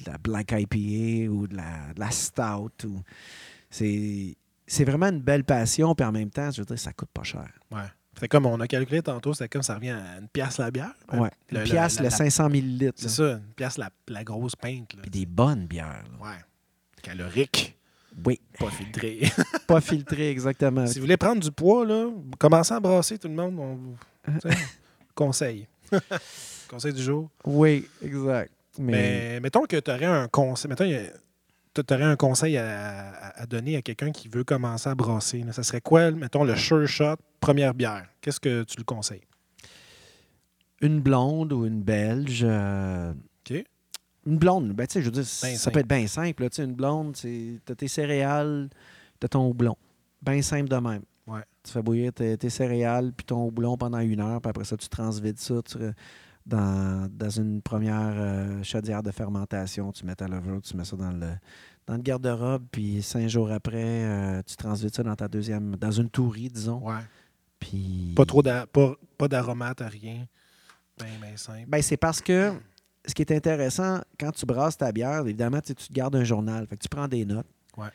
[0.05, 2.85] de la Black IPA, ou de la, de la Stout.
[2.85, 3.01] Ou...
[3.69, 4.35] C'est...
[4.69, 7.23] C'est vraiment une belle passion, puis en même temps, je veux dire, ça coûte pas
[7.23, 7.47] cher.
[7.71, 7.83] Ouais.
[8.13, 10.93] C'était comme on a calculé tantôt, c'était comme ça revient à une pièce la bière.
[11.13, 11.29] Ouais.
[11.51, 12.97] Le- Une le- pièce, la- le la- 500 millilitres.
[12.97, 14.93] C'est ça, une pièce la, la grosse pinte.
[14.95, 15.03] Là.
[15.03, 16.03] Puis des bonnes bières.
[16.19, 16.25] là.
[16.25, 16.35] Ouais.
[17.01, 17.77] Calorique,
[18.25, 18.41] Oui.
[18.59, 19.21] pas filtré.
[19.67, 20.85] Pas filtrées, exactement.
[20.87, 23.57] si vous voulez prendre du poids, là, commencez à brasser tout le monde.
[23.59, 23.97] On vous
[25.15, 25.65] conseille.
[26.69, 27.29] conseil du jour.
[27.45, 28.51] Oui, exact.
[28.79, 30.69] Mais, Mais mettons que tu aurais un conseil.
[30.69, 30.85] Mettons,
[31.73, 35.43] tu aurais un conseil à, à- à donner à quelqu'un qui veut commencer à brasser.
[35.43, 35.51] là.
[35.53, 38.07] Ça serait quoi, mettons, le sure shot, première bière?
[38.21, 39.21] Qu'est-ce que tu le conseilles?
[40.81, 42.41] une blonde ou une belge.
[42.43, 43.11] euh,
[43.49, 43.63] OK.
[44.27, 45.73] Une blonde, ben, je veux dire, ça simple.
[45.73, 46.43] peut être bien simple.
[46.43, 48.69] là, une blonde, tu as tes céréales,
[49.19, 49.75] tu ton houblon.
[50.21, 51.01] Bien simple de même.
[51.25, 51.41] Ouais.
[51.63, 54.77] Tu fais bouillir tes, tes céréales puis ton houblon pendant une heure, puis après ça,
[54.77, 55.77] tu transvides ça tu
[56.47, 59.91] dans, dans une première euh, chaudière de fermentation.
[59.91, 61.27] Tu mets ta levure, tu mets ça dans le,
[61.85, 65.91] dans le garde-robe, puis cinq jours après, euh, tu transvides ça dans ta deuxième, dans
[65.91, 66.81] une tourie, disons.
[66.87, 67.03] Ouais.
[67.59, 68.13] Puis...
[68.15, 70.25] Pas trop d'a- pas, pas d'aromate, rien.
[70.97, 71.65] Ben, ben simple.
[71.67, 72.53] Ben, c'est parce que
[73.05, 76.65] ce qui est intéressant, quand tu brasses ta bière, évidemment, tu te gardes un journal.
[76.67, 77.47] Fait que tu prends des notes.
[77.75, 77.89] Ouais.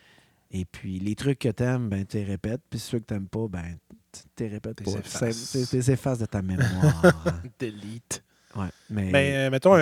[0.51, 2.61] Et puis, les trucs que tu aimes, ben, tu les répètes.
[2.69, 3.77] Puis ceux que tu n'aimes pas, ben,
[4.11, 5.31] tu les répètes T'es pas.
[5.31, 7.03] Tu les effaces de ta mémoire.
[7.59, 8.23] Delete.
[8.55, 8.67] Ouais.
[8.89, 9.75] Mais, euh, mettons,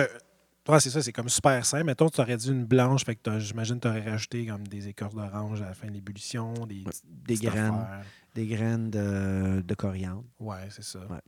[0.64, 1.84] toi, c'est ça, c'est comme super simple.
[1.84, 4.88] Mettons, tu aurais dit une blanche, fait que j'imagine que tu aurais rajouté comme des
[4.88, 6.84] écorces d'orange à la fin de l'ébullition, des,
[7.26, 8.04] des graines, affaires.
[8.34, 10.24] des graines de, de coriandre.
[10.38, 11.00] Ouais, c'est ça.
[11.00, 11.18] Ouais.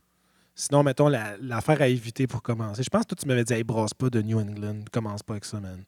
[0.55, 2.81] Sinon, mettons, la- l'affaire à éviter pour commencer.
[2.81, 4.79] Je pense que toi, tu m'avais dit, hey, brasse pas de New England.
[4.91, 5.83] Commence pas avec ça, man.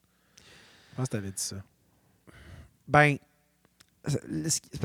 [0.90, 1.56] Je pense que tu avais dit ça.
[2.86, 3.16] Ben,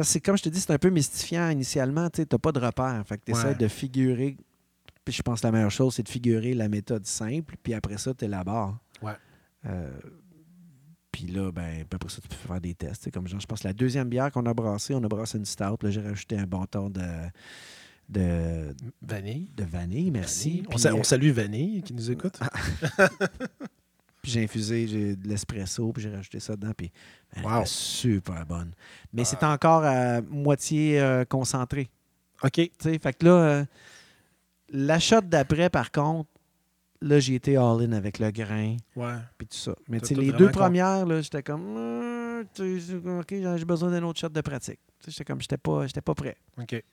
[0.04, 2.10] c'est comme je te dis, c'est un peu mystifiant initialement.
[2.10, 3.04] Tu n'as pas de repère.
[3.06, 3.56] Fait que tu essaies Ouais.
[3.56, 4.38] de figurer.
[5.06, 7.56] Puis je pense que la meilleure chose, c'est de figurer la méthode simple.
[7.62, 8.78] Puis après ça, tu élabores.
[9.02, 9.14] Ouais.
[9.66, 9.90] Euh,
[11.12, 13.02] puis là, ben, après ça, tu peux faire des tests.
[13.02, 15.08] Tu sais, Comme genre, je pense que la deuxième bière qu'on a brassée, on a
[15.08, 15.78] brassé une stout.
[15.84, 17.02] Là, j'ai rajouté un bon ton de,
[18.10, 19.52] de, Vanille.
[19.56, 20.50] de vanille, merci.
[20.50, 20.64] Vanille.
[20.68, 22.40] On, Puis, sa- euh, on salue Vanille qui nous écoute.
[24.22, 26.90] Puis j'ai infusé j'ai de l'espresso, puis j'ai rajouté ça dedans, puis
[27.36, 27.58] elle Wow.
[27.60, 28.72] était super bonne.
[29.12, 31.90] Mais c'est encore à moitié euh, concentré.
[32.42, 32.54] OK.
[32.54, 32.98] tu sais.
[33.00, 33.66] Fait que là,
[34.74, 36.30] la shot d'après, par contre,
[37.02, 39.16] là, j'ai été all-in avec le grain, Ouais.
[39.38, 39.76] puis tout ça.
[39.88, 42.44] Mais les deux premières, là, j'étais comme, Euh,
[43.20, 44.80] OK, j'ai besoin d'un autre shot de pratique.
[45.00, 46.36] Tu sais, J'étais comme, j'étais pas, j'étais pas prêt.
[46.60, 46.84] OK.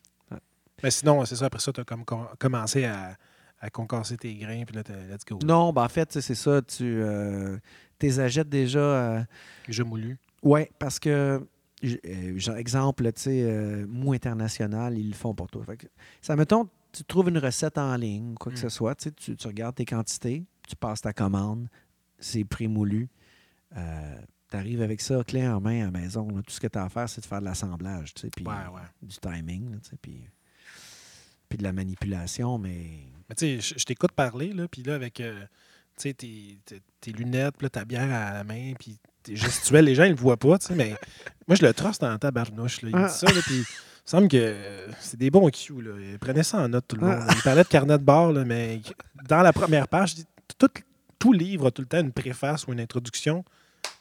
[0.83, 1.47] Mais sinon, c'est ça.
[1.47, 3.16] Après ça, tu as comme com- commencé à,
[3.61, 5.39] à concasser tes grains, puis là, let's go.
[5.45, 7.59] Non, ben en fait, tu sais, c'est ça, tu euh,
[7.99, 8.78] tes achètes déjà.
[8.78, 9.20] euh,
[9.66, 10.16] Déjà moulu.
[10.43, 11.43] Oui, parce que,
[11.85, 15.62] euh, genre, exemple, tu sais, euh, Mou International, ils le font pour toi.
[15.66, 15.87] Fait que,
[16.22, 18.62] ça, mettons, tu trouves une recette en ligne, quoi que Mm.
[18.62, 21.68] ce soit, tu, tu, regardes tes quantités, tu passes ta commande,
[22.18, 23.09] c'est prémoulu.
[23.76, 24.20] Euh,
[24.51, 26.28] tu arrives avec ça clé en main à la maison.
[26.28, 26.43] là.
[26.43, 28.80] Tout ce que tu as à faire, c'est de faire de l'assemblage, puis Ouais, ouais.
[29.03, 30.24] du timing, puis,
[31.49, 33.05] puis de la manipulation, mais...
[33.28, 35.41] Mais tu sais, je- t'écoute parler, là, puis là, avec euh,
[35.97, 39.84] tu sais, tes, tes- tes lunettes, puis ta bière à la main, puis tes gestuels,
[39.84, 40.97] les gens, ils le voient pas, tu sais, mais
[41.47, 42.88] moi, je le truste en tabarnouche, là.
[42.91, 43.07] Il me Ah.
[43.09, 43.62] dit ça, là, puis
[44.13, 45.93] il me semble que euh, c'est des bons cues, là.
[46.21, 47.19] Prenez ça en note, tout le monde.
[47.29, 47.33] Ah.
[47.37, 48.81] Il parlait de carnet de bord, là, mais
[49.29, 50.15] dans la première page,
[50.59, 50.69] tout,
[51.19, 53.45] tout livre a tout le temps une préface ou une introduction.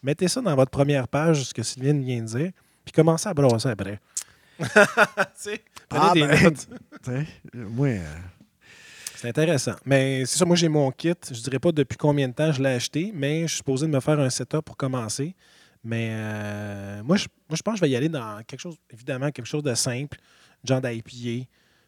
[0.02, 2.52] Mettez ça dans votre première page, ce que Sylvain vient de dire,
[2.86, 4.00] puis commencez à brasser après.
[4.60, 5.60] prenez
[5.92, 6.68] Ah, des ben, notes.
[7.54, 7.88] moi...
[7.88, 8.04] euh,
[9.16, 9.76] C'est intéressant.
[9.86, 11.14] Mais c'est ça, moi j'ai mon kit.
[11.30, 13.92] Je dirais pas depuis combien de temps je l'ai acheté, mais je suis supposé de
[13.92, 15.36] me faire un setup pour commencer.
[15.84, 18.76] Mais euh, moi, je, moi, je pense que je vais y aller dans quelque chose,
[18.92, 20.18] évidemment, quelque chose de simple,
[20.64, 21.10] genre d'IPA,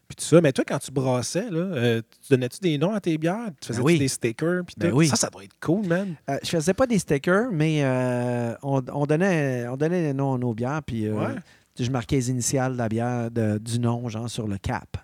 [0.08, 0.39] puis tout ça.
[0.42, 3.50] Mais toi, quand tu brassais, là, euh, tu donnais-tu des noms à tes bières?
[3.60, 4.00] Tu faisais oui.
[4.00, 4.64] des stickers?
[4.66, 5.08] Puis Ben oui.
[5.08, 6.16] Ça, ça doit être cool, man.
[6.30, 10.36] Euh, je faisais pas des stickers, mais euh, on, on donnait, on donnait les noms
[10.36, 11.36] à nos bières, puis Ouais.
[11.80, 14.98] je marquais les initiales de la bière, de- du nom, genre sur le cap.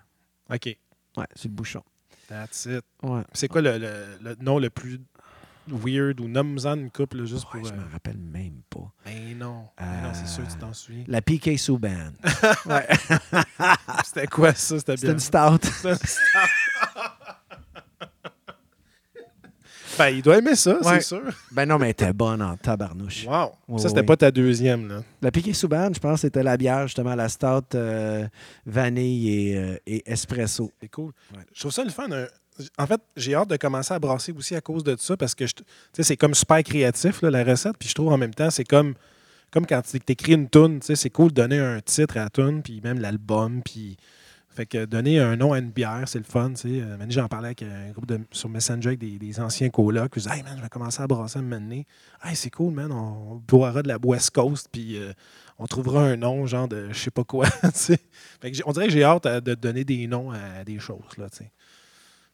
[0.50, 0.64] OK.
[1.16, 1.82] Ouais, sur le bouchon.
[2.28, 2.84] That's it.
[3.02, 3.22] Ouais.
[3.32, 5.00] C'est quoi le, le- le nom le plus
[5.72, 7.68] weird ou nomme-en une là, juste Ouais, pour.
[7.68, 8.92] je euh, m'en rappelle même pas.
[9.06, 9.64] Mais non.
[9.80, 11.04] Mais non, c'est sûr que tu t'en souviens.
[11.06, 12.12] La PK Souban.
[12.66, 12.86] ouais.
[14.04, 14.78] C'était quoi ça?
[14.78, 15.14] C'était C'était bien.
[15.14, 15.68] une stout.
[15.82, 16.48] C'est un star.
[19.98, 21.00] ben, il doit aimer ça, Ouais.
[21.00, 21.22] c'est sûr.
[21.50, 23.26] ben non, mais elle était bonne en tabarnouche.
[23.26, 23.52] Wow.
[23.66, 25.02] Ouais, ça, c'était pas ta deuxième, là.
[25.20, 28.28] La PK Souban, je pense, c'était la bière, justement, la stout euh,
[28.64, 30.70] vanille et, euh, et espresso.
[30.80, 31.12] C'est cool.
[31.52, 32.10] Je trouve ça le fun.
[32.12, 32.26] un-
[32.78, 35.46] En fait, j'ai hâte de commencer à brasser aussi à cause de ça parce que
[35.46, 35.54] je-
[36.00, 37.76] c'est comme super créatif, la recette.
[37.78, 38.94] Puis je trouve en même temps, c'est comme,
[39.50, 40.80] comme quand tu écris une toune.
[40.80, 43.62] tu sais, C'est cool de donner un titre à la toune, puis même l'album.
[43.62, 43.96] Puis.
[44.50, 46.52] Fait que donner un nom à une bière, c'est le fun.
[46.64, 50.10] Euh, j'en parlais avec un groupe de, sur Messenger avec des, anciens colocs.
[50.16, 51.86] Ils disaient Hey man, je vais commencer à brasser à moment donné.
[52.24, 52.90] Hey, c'est cool, man.
[52.90, 55.12] On boira de la West Coast, puis euh,
[55.60, 57.46] on trouvera un nom, genre de je sais pas quoi.
[57.72, 57.98] fait
[58.50, 61.16] que on dirait que j'ai hâte à- de donner des noms à des choses.
[61.18, 61.52] Là, tu sais.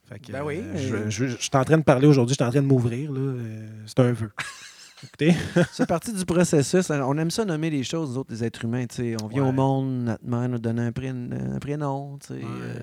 [0.09, 2.43] Fait que, Ben oui, euh, je, je- je suis en train de parler aujourd'hui, je
[2.43, 3.11] suis en train de m'ouvrir.
[3.15, 4.31] Euh, c'est un vœu.
[5.03, 5.35] Écoutez,
[5.73, 6.89] C'est partie du processus.
[6.91, 8.87] On aime ça nommer les choses, nous autres, les êtres humains.
[9.23, 9.49] On vient Ouais.
[9.49, 12.15] au monde, notre mère nous donne un, pré- un prénom.
[12.31, 12.41] Ouais.
[12.43, 12.79] euh,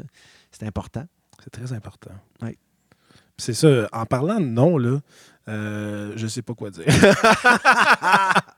[0.52, 1.06] c'est important.
[1.44, 2.12] c'est très important.
[2.44, 2.58] Oui.
[3.38, 3.90] C'est ça.
[3.92, 5.00] En parlant de nom, là,
[5.48, 6.86] Euh, je sais pas quoi dire.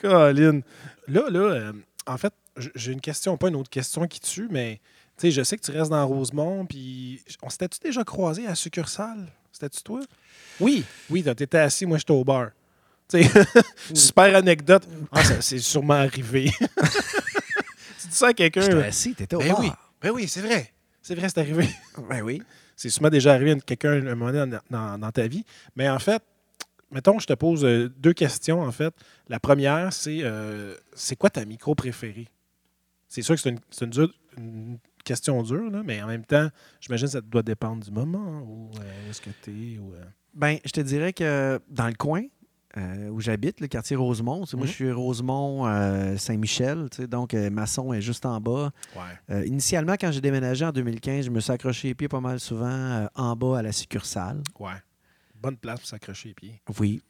[0.00, 0.60] Colin.
[1.08, 1.72] Là, là,
[2.06, 2.32] en fait,
[2.74, 4.80] j'ai une question, pas une autre question qui tue, mais
[5.16, 8.54] sais, je sais que tu restes dans Rosemont, puis on s'était-tu déjà croisé à la
[8.54, 9.26] succursale?
[9.52, 10.00] C'était-tu toi?
[10.60, 12.50] Oui, oui, t'étais assis, moi j'étais au bar.
[13.94, 14.88] Super anecdote.
[15.12, 16.50] Ah, ça, c'est sûrement arrivé.
[18.00, 18.62] tu dis ça à quelqu'un?
[18.62, 19.60] J'étais assis, t'étais au Ben bar.
[19.60, 20.72] oui, ben oui, c'est vrai.
[21.02, 21.68] C'est vrai, c'est arrivé.
[22.08, 22.42] Ben oui.
[22.76, 25.44] C'est sûrement déjà arrivé à quelqu'un un moment donné dans, dans- dans ta vie.
[25.76, 26.22] Mais en fait,
[26.90, 28.92] mettons, je te pose euh, deux questions, en fait.
[29.28, 32.26] La première, c'est euh, c'est quoi ta micro préférée?
[33.08, 33.60] C'est sûr que c'est une,
[34.36, 36.48] une question dure, là, mais en même temps,
[36.80, 39.78] j'imagine que ça doit dépendre du moment où, euh, où est-ce que tu es.
[39.78, 42.22] Euh, Ben, je te dirais que dans le coin
[42.76, 44.66] euh, où j'habite, le quartier Rosemont, moi Mhm.
[44.66, 48.72] je suis Rosemont, euh, Saint-Michel, tu sais, donc Masson est juste en bas.
[48.96, 49.46] Ouais.
[49.46, 53.06] Initialement, quand j'ai déménagé en 2015, je me suis accroché les pieds pas mal souvent
[53.14, 54.42] en bas à la succursale.
[54.58, 54.72] Ouais.
[55.40, 56.62] Bonne place pour s'accrocher les pieds.
[56.80, 57.00] Oui.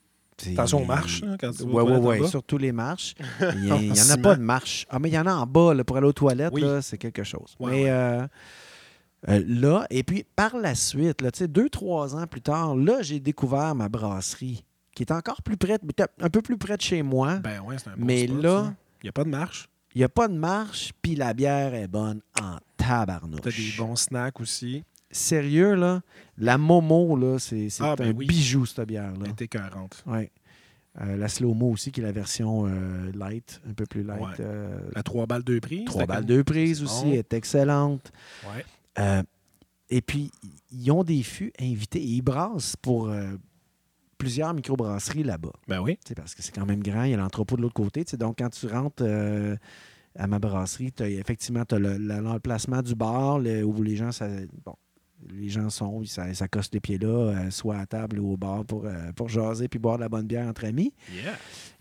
[0.52, 3.14] Attention aux marches, hein, quand tu vas Oui, oui, oui, surtout les marches.
[3.54, 3.60] Il
[3.92, 4.86] n'y En a pas de marche.
[4.90, 6.64] Ah, mais il y en a en bas là, pour aller aux toilettes, Oui.
[6.82, 7.54] c'est quelque chose.
[7.60, 7.90] Ouais, mais ouais.
[7.90, 8.26] euh,
[9.28, 13.20] euh, là, et puis par la suite, là, deux, trois ans plus tard, là, j'ai
[13.20, 14.64] découvert ma brasserie,
[14.94, 17.36] qui est encore plus près, de- un peu plus près de chez moi.
[17.36, 18.74] Ben ouais, c'est un beau mais là.
[19.02, 19.68] Il n'y a pas de marche.
[19.94, 23.40] il n'y a pas de marche, puis la bière est bonne en tabarnouche.
[23.42, 24.82] Tu as des bons snacks aussi.
[25.16, 26.02] Sérieux, là,
[26.38, 28.26] la Momo, là, c'est Ah, ben un oui.
[28.26, 29.16] bijou, cette bière-là.
[29.24, 30.02] Elle était 40.
[30.06, 30.30] Ouais.
[31.00, 34.20] Euh, la slow-mo aussi, qui est la version euh, light, un peu plus light.
[34.20, 34.34] Ouais.
[34.40, 35.84] euh, La 3 balles 2 prises.
[35.84, 38.12] Trois c'était balles comme- deux prises c'est aussi, est excellente.
[38.48, 39.22] Ouais.
[39.90, 40.30] Et puis,
[40.72, 43.10] ils ont des fûts invités et ils brassent pour
[44.18, 45.52] plusieurs microbrasseries là-bas.
[45.68, 45.98] Ben oui.
[46.16, 48.04] Parce que c'est quand même grand, il y a l'entrepôt de l'autre côté.
[48.16, 49.04] Donc, quand tu rentres
[50.16, 54.28] à ma brasserie, t'as- effectivement, tu as l'emplacement du bar le- où les gens, ça-
[54.64, 54.74] bon,
[55.30, 58.36] les gens sont, ils s'a- s'accostent les pieds là, euh, soit à table ou au
[58.36, 60.92] bar pour, euh, pour jaser puis boire de la bonne bière entre amis.
[61.12, 61.34] Yeah.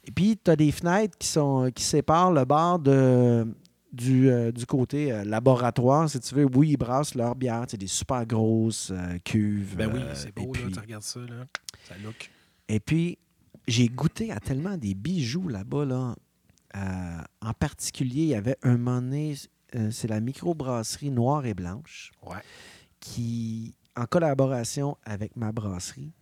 [0.05, 3.47] Et puis, tu as des fenêtres qui, sont, qui séparent le bar de,
[3.91, 6.45] du, euh, du côté euh, laboratoire, si tu veux.
[6.53, 7.65] Oui, ils brassent leur bière.
[7.67, 9.75] C'est des super grosses euh, cuves.
[9.77, 10.59] Ben oui, c'est beau, là.
[10.73, 11.45] Tu regardes ça, là.
[11.87, 12.29] Ça look.
[12.67, 13.17] et puis,
[13.67, 15.85] j'ai goûté à tellement des bijoux là-bas.
[15.85, 16.15] Là.
[17.41, 19.35] En particulier, il y avait un moment donné,
[19.91, 22.37] c'est la microbrasserie Noire et Blanche Ouais.
[23.03, 26.13] Qui, en collaboration avec ma brasserie,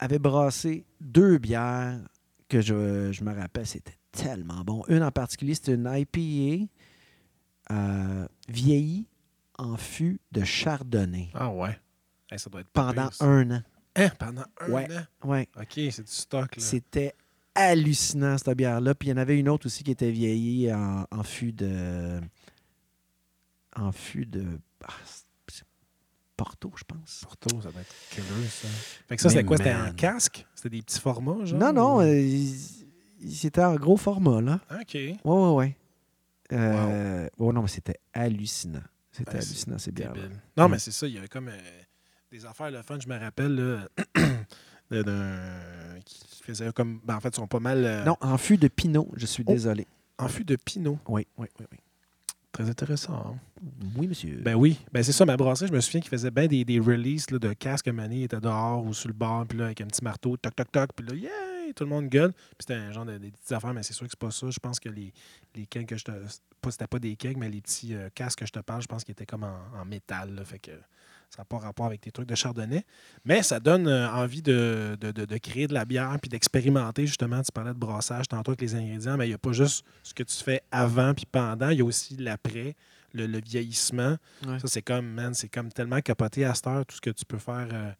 [0.00, 2.00] avait brassé deux bières
[2.48, 4.82] que je, je me rappelle, c'était tellement bon.
[4.88, 6.66] Une en particulier, c'était une IPA
[7.70, 9.06] euh, vieillie
[9.56, 11.78] en fût de chardonnay Ah ouais.
[12.30, 13.24] Hey, ça doit être pendant pire, ça.
[13.26, 13.62] un an.
[13.96, 14.88] Hein, pendant un Ouais.
[15.22, 15.28] an?
[15.28, 15.48] Ouais.
[15.56, 16.62] OK, c'est du stock, là.
[16.62, 17.14] C'était
[17.54, 18.94] hallucinant, cette bière-là.
[18.94, 22.20] Puis il y en avait une autre aussi qui était vieillie en, en fût de.
[23.76, 24.44] En fût de.
[24.84, 24.92] ah,
[26.42, 27.20] Porto, je pense.
[27.22, 28.66] Porto, ça doit être killer, ça.
[29.08, 29.58] Fait que ça, c'était quoi?
[29.58, 29.94] C'était en man.
[29.94, 30.46] casque?
[30.54, 31.58] C'était des petits formats, genre?
[31.60, 32.46] Non, non, ou- euh,
[33.30, 34.58] c'était en gros format, là.
[34.80, 34.94] OK.
[34.94, 35.76] Ouais, ouais, ouais.
[36.52, 38.80] Euh, oh non, mais c'était hallucinant.
[39.12, 40.30] C'était Ben, c'est hallucinant, ces bières Débile.
[40.56, 41.58] Non, mais c'est ça, il y avait comme euh,
[42.32, 43.88] des affaires, le fun, je me rappelle, là,
[44.90, 47.00] d'un- qui faisait comme.
[47.04, 47.84] Ben, en fait, ils sont pas mal.
[47.84, 49.52] euh, Non, en fût de Pinot, je suis Oh.
[49.52, 49.86] désolé.
[50.18, 50.98] En fût de Pinot.
[51.06, 51.78] Oui, oui, oui, oui.
[52.52, 53.14] Très intéressant.
[53.14, 53.38] hein?
[53.96, 54.40] Oui, monsieur.
[54.42, 56.80] Ben oui, ben c'est ça, ma brasserie, je me souviens qu'il faisait bien des, des
[56.80, 59.80] releases là, de casques mané, il était dehors ou sur le bar, puis là, avec
[59.80, 62.32] un petit marteau, toc, toc, toc, puis là, yeah, tout le monde gueule.
[62.32, 64.50] Puis c'était un genre de des petites affaires, mais c'est sûr que c'est pas ça.
[64.50, 65.12] Je pense que les,
[65.54, 66.10] les kegs que je te.
[66.60, 68.88] Pas, c'était pas des kegs, mais les petits euh, casques que je te parle, je
[68.88, 70.72] pense qu'ils étaient comme en, en métal, là, fait que
[71.30, 72.84] ça n'a pas rapport avec tes trucs de chardonnay.
[73.24, 77.06] Mais ça donne euh, envie de, de, de- de créer de la bière, puis d'expérimenter,
[77.06, 77.40] justement.
[77.42, 80.12] Tu parlais de brassage tantôt avec les ingrédients, mais il n'y a pas juste ce
[80.12, 82.74] que tu fais avant puis pendant, il y a aussi l'après,
[83.14, 84.16] le, le vieillissement.
[84.46, 84.58] Ouais.
[84.58, 87.24] Ça, c'est comme, man, c'est comme tellement capoté à cette heure, tout ce que tu
[87.24, 87.90] peux faire euh,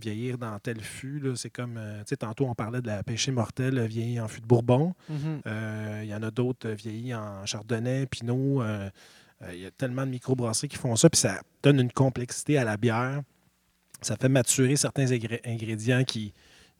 [0.00, 1.20] vieillir dans tel fût.
[1.34, 4.40] C'est comme, euh, tu sais, tantôt, on parlait de la pêchée mortelle vieillie en fût
[4.40, 4.94] de Bourbon.
[5.08, 5.40] Mhm.
[5.46, 8.62] Euh, Il y en a d'autres vieillis en chardonnay, pinot.
[9.42, 11.92] Euh, euh, Il y a tellement de microbrasseries qui font ça, puis ça donne une
[11.92, 13.22] complexité à la bière.
[14.00, 16.32] Ça fait maturer certains ingré- ingrédients qui,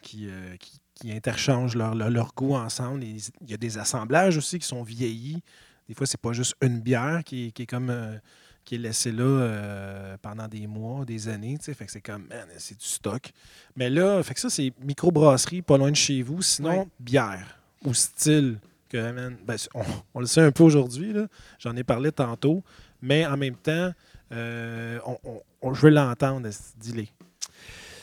[0.02, 3.02] qui, euh, qui, qui interchangent leur, leur, leur goût ensemble.
[3.04, 5.42] Il y a des assemblages aussi qui sont vieillis.
[5.88, 8.16] Des fois, c'est pas juste une bière qui, est- qui est comme euh,
[8.64, 11.56] qui est laissée là pendant des mois, des années.
[11.58, 13.30] Fait que c'est comme, man, c'est du stock.
[13.76, 16.42] Mais là, fait que ça, c'est microbrasserie pas loin de chez vous.
[16.42, 19.82] Sinon, bière ou style que, man, ben, on,
[20.14, 21.14] on le sait un peu aujourd'hui.
[21.58, 22.62] J'en ai parlé tantôt.
[23.02, 23.92] Mais en même temps,
[24.32, 26.48] euh, on, on- on- je veux l'entendre.
[26.78, 27.08] Dis-les.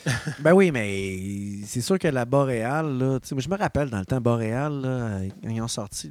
[0.40, 4.06] Ben oui, mais c'est sûr que la Boréal, là, moi, je me rappelle dans le
[4.06, 6.10] temps Boréal, là, ils ont sorti,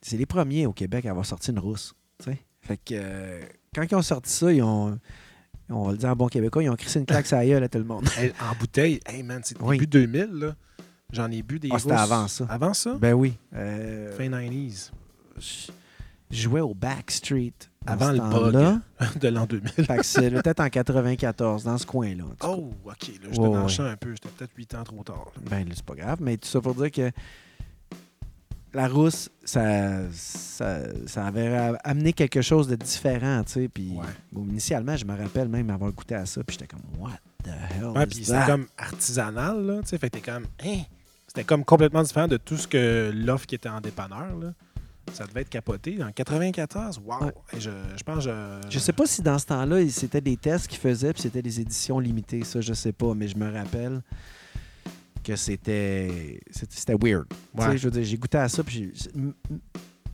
[0.00, 1.92] c'est les premiers au Québec à avoir sorti une rousse.
[2.62, 3.40] Fait que euh,
[3.74, 4.98] quand ils ont sorti ça, ils ont,
[5.68, 7.68] on va le dire en bon québécois, ils ont crissé une claque ça gueule à
[7.68, 8.08] tout le monde.
[8.40, 9.76] En bouteille, hey man, c'est Oui.
[9.76, 10.54] début 2000, là.
[11.12, 12.46] J'en ai bu des Ah, c'était avant ça.
[12.50, 12.94] Avant ça?
[13.00, 13.34] Ben oui.
[13.54, 14.90] Euh, Fin 90s.
[15.38, 15.72] je
[16.30, 17.54] jouais au Backstreet.
[17.86, 18.80] Avant le temps-là.
[19.20, 19.70] de l'an 2000.
[19.70, 22.24] Fait que c'est peut-être en 94, dans ce coin-là.
[22.44, 23.08] Oh, OK.
[23.22, 23.88] Là, je Ouais, te ouais.
[23.88, 24.10] un peu.
[24.12, 25.32] J'étais peut-être 8 ans trop tard.
[25.36, 25.42] là.
[25.48, 27.10] Ben, là, c'est pas grave, mais tout ça pour dire que
[28.74, 33.68] la rousse, ça, ça, ça avait amené quelque chose de différent, tu sais.
[33.68, 34.04] Puis Ouais.
[34.30, 37.48] bon, initialement, je me rappelle même avoir goûté à ça, puis j'étais comme, what the
[37.48, 39.80] hell Ouais, is puis c'était comme artisanal, là.
[39.80, 40.82] Tu sais, fait que t'es comme, hein?
[41.28, 44.52] C'était comme complètement différent de tout ce que l'offre qui était en dépanneur, là.
[45.12, 46.02] Ça devait être capoté.
[46.02, 47.24] En 94, wow!
[47.24, 47.32] Ouais.
[47.56, 48.60] Et je, je pense je...
[48.68, 51.60] Je sais pas si dans ce temps-là, c'était des tests qu'ils faisaient, puis c'était des
[51.60, 54.02] éditions limitées, ça, je sais pas, mais je me rappelle
[55.24, 57.26] que c'était c'était weird.
[57.28, 57.78] Tu sais, Ouais.
[57.78, 58.92] Je veux dire, j'ai goûté à ça, puis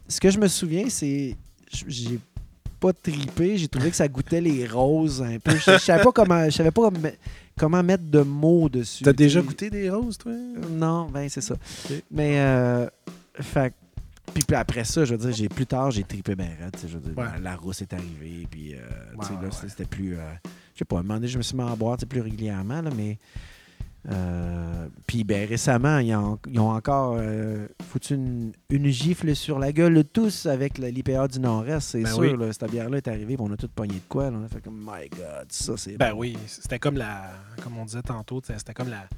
[0.09, 1.37] ce que je me souviens, c'est
[1.89, 2.21] j'ai
[2.79, 5.57] pas tripé, j'ai trouvé que ça goûtait les roses un peu.
[5.57, 6.91] Je, je savais pas comment, je savais pas
[7.59, 9.05] comment, mettre de mots dessus.
[9.05, 10.32] T'as déjà goûté des roses, toi?
[10.70, 11.55] Non, ben c'est ça.
[12.11, 12.86] Mais euh,
[13.40, 13.74] fait
[14.32, 17.00] puis, après ça, je veux dire, j'ai plus tard, j'ai tripé ben raide, je veux
[17.00, 17.26] dire, Ouais.
[17.40, 18.78] la, rousse est arrivée, puis euh,
[19.20, 20.22] tu sais, Ouais, là, ouais, c'était- plus, euh,
[20.74, 22.82] je sais pas, à un moment donné, je me suis mis à boire, plus régulièrement,
[22.82, 23.18] là, mais
[24.11, 29.59] euh, puis ben récemment, ils ont, ils ont encore euh, foutu une, une gifle sur
[29.59, 32.36] la gueule tous avec l'IPA du Nord-Est, c'est Ben sûr, oui.
[32.38, 34.61] là, cette bière-là est arrivée, on a tout pogné de quoi, là, on a fait
[34.61, 36.18] comme, my God, ça c'est Ben bon.
[36.18, 37.32] oui, c'était comme la...
[37.62, 39.09] Comme on disait tantôt, c'était comme la,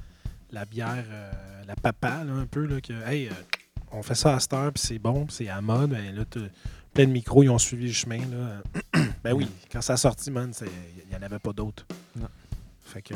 [0.51, 1.31] la bière, euh,
[1.67, 3.31] la papa, là, un peu, là, que, hey, euh,
[3.91, 5.89] on fait ça à cette heure, puis c'est bon, puis c'est à mode.
[5.89, 6.23] Ben là,
[6.93, 9.01] plein de micros, ils ont suivi le chemin, là.
[9.23, 11.85] ben oui, quand ça a sorti, man, il n'y en avait pas d'autres.
[12.15, 12.27] Non.
[12.85, 13.13] Fait que...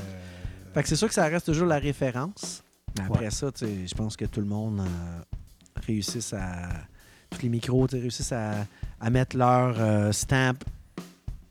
[0.74, 2.64] Fait que c'est sûr que ça reste toujours la référence.
[2.98, 3.32] Mais après Ouais.
[3.32, 5.22] ça, je pense que tout le monde euh,
[5.86, 6.70] réussisse à.
[7.30, 8.66] Tous les micros réussissent à,
[9.00, 10.58] à mettre leur euh, stamp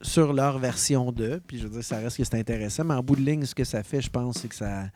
[0.03, 1.41] sur leur version 2.
[1.47, 2.85] Puis je veux dire, ça reste que c'est intéressant.
[2.85, 4.91] Mais en bout de ligne, ce que ça fait, je pense, c'est que ça,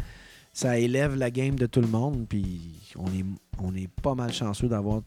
[0.52, 2.26] ça élève la game de tout le monde.
[2.28, 3.24] Puis on est,
[3.58, 5.00] on est pas mal chanceux d'avoir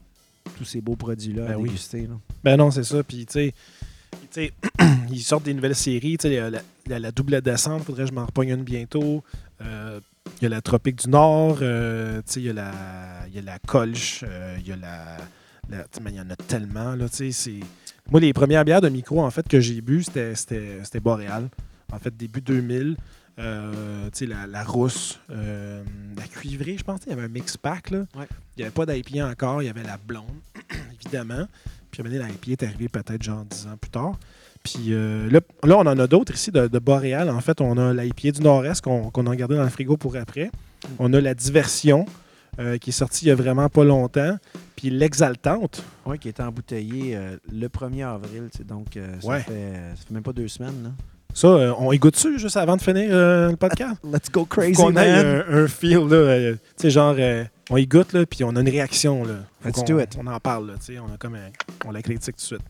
[0.56, 1.68] tous ces beaux produits-là à Ben oui.
[1.68, 2.06] déguster.
[2.08, 2.14] là.
[2.42, 3.02] Ben non, c'est ça.
[3.04, 3.54] Puis, tu sais,
[5.10, 6.16] ils sortent des nouvelles séries.
[6.18, 9.22] Tu sais, la, la- la double descente, faudrait que je m'en repogne une bientôt.
[9.62, 10.00] Euh,
[10.40, 11.58] Il y a la Tropique du Nord.
[11.62, 12.72] euh, il y a la,
[13.28, 14.22] il y a la Colch.
[14.22, 15.16] euh, Il y a la.
[15.70, 16.94] il y en a tellement.
[16.94, 17.06] Là.
[18.10, 21.48] Moi, les premières bières de micro, en fait, que j'ai bu, c'était, Boréal.
[21.92, 22.96] En fait, début 2000.
[23.40, 25.84] Euh, la, la rousse, euh,
[26.16, 27.00] la cuivrée, je pense.
[27.06, 27.90] Il y avait un mix pack.
[27.90, 27.98] Là.
[28.16, 28.26] Ouais.
[28.56, 29.62] Il n'y avait pas d'IPA encore.
[29.62, 30.24] Il y avait la blonde,
[31.04, 31.46] évidemment.
[32.02, 34.18] Donné, l'IPA est arrivé peut-être genre 10 ans plus tard.
[34.62, 37.30] Puis euh, là, là, on en a d'autres ici de, de Boréal.
[37.30, 40.50] En fait, on a l'IPA du Nord-Est qu'on a gardé dans le frigo pour après.
[40.98, 42.06] On a la Diversion
[42.58, 44.36] euh, qui est sortie il y a vraiment pas longtemps.
[44.76, 45.82] Puis l'Exaltante.
[46.06, 48.48] Ouais, qui était embouteillé euh, le 1er avril.
[48.66, 49.40] Donc, euh, ça, Ouais.
[49.40, 50.82] fait, ça fait même pas deux semaines.
[50.84, 50.90] Là.
[51.34, 54.00] Ça, euh, on y goûte dessus juste avant de finir euh, le podcast?
[54.04, 55.44] Let's go Faut crazy, ait man!
[55.48, 56.16] un, un feel, là.
[56.16, 59.34] euh, tu sais, genre, euh, on y goûte, là, puis on a une réaction, là.
[59.60, 60.16] Faut Let's do it.
[60.18, 60.98] On en parle, là, tu sais.
[60.98, 61.50] On a comme un-
[61.86, 62.62] on la critique tout de suite.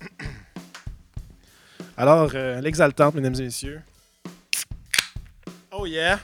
[1.96, 3.80] Alors, euh, l'exaltante, mesdames et messieurs.
[5.72, 6.18] Oh yeah!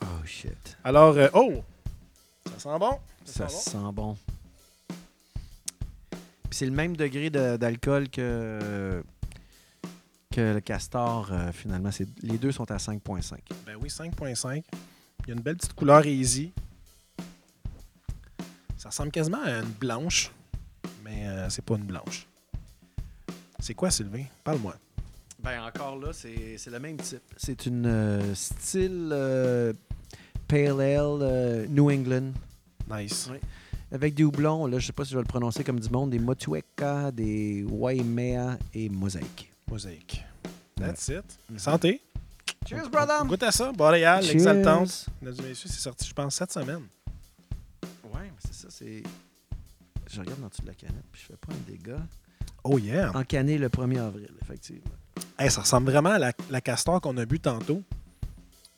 [0.00, 0.78] Oh shit.
[0.84, 1.62] Alors, euh, oh!
[2.46, 2.98] Ça sent bon?
[3.26, 4.16] Ça sent sent bon.
[6.50, 9.02] C'est le même degré de- d'alcool que,
[10.32, 11.90] que le castor, euh, finalement.
[11.92, 13.40] C'est- Les deux sont à 5,5.
[13.66, 14.64] Ben oui, 5.5.
[15.20, 16.52] Il y a une belle petite couleur easy.
[18.76, 20.32] Ça ressemble quasiment à une blanche,
[21.04, 22.26] mais euh, c'est pas une blanche.
[23.60, 24.24] C'est quoi, Sylvain?
[24.42, 24.74] Parle-moi.
[25.38, 27.22] Ben encore là, c'est le même type.
[27.36, 29.72] C'est une euh, style euh,
[30.48, 32.32] Pale Ale euh, New England.
[32.90, 33.28] Nice.
[33.30, 33.38] Oui.
[33.92, 36.10] Avec des houblons, là, je sais pas si je vais le prononcer comme du monde,
[36.10, 39.51] des Motueka, des Waimea et Mosaïque.
[39.72, 40.22] Mosaïque.
[40.76, 41.24] That's it.
[41.48, 41.58] Mhm.
[41.58, 42.02] Santé.
[42.68, 43.24] Cheers, brother!
[43.24, 43.72] Goûte à ça.
[43.72, 45.06] Boréal, l'exaltante.
[45.22, 46.82] Mesdames et messieurs, c'est sorti, je pense, cette semaine.
[48.12, 49.02] Ouais, mais c'est ça, c'est...
[50.10, 52.06] Je regarde dans dessous de la canette, puis je fais pas un dégât.
[52.64, 53.10] Oh yeah.
[53.16, 54.92] Encané le 1er avril, effectivement.
[55.38, 57.82] Hey, ça ressemble vraiment à la, la castor qu'on a bu tantôt.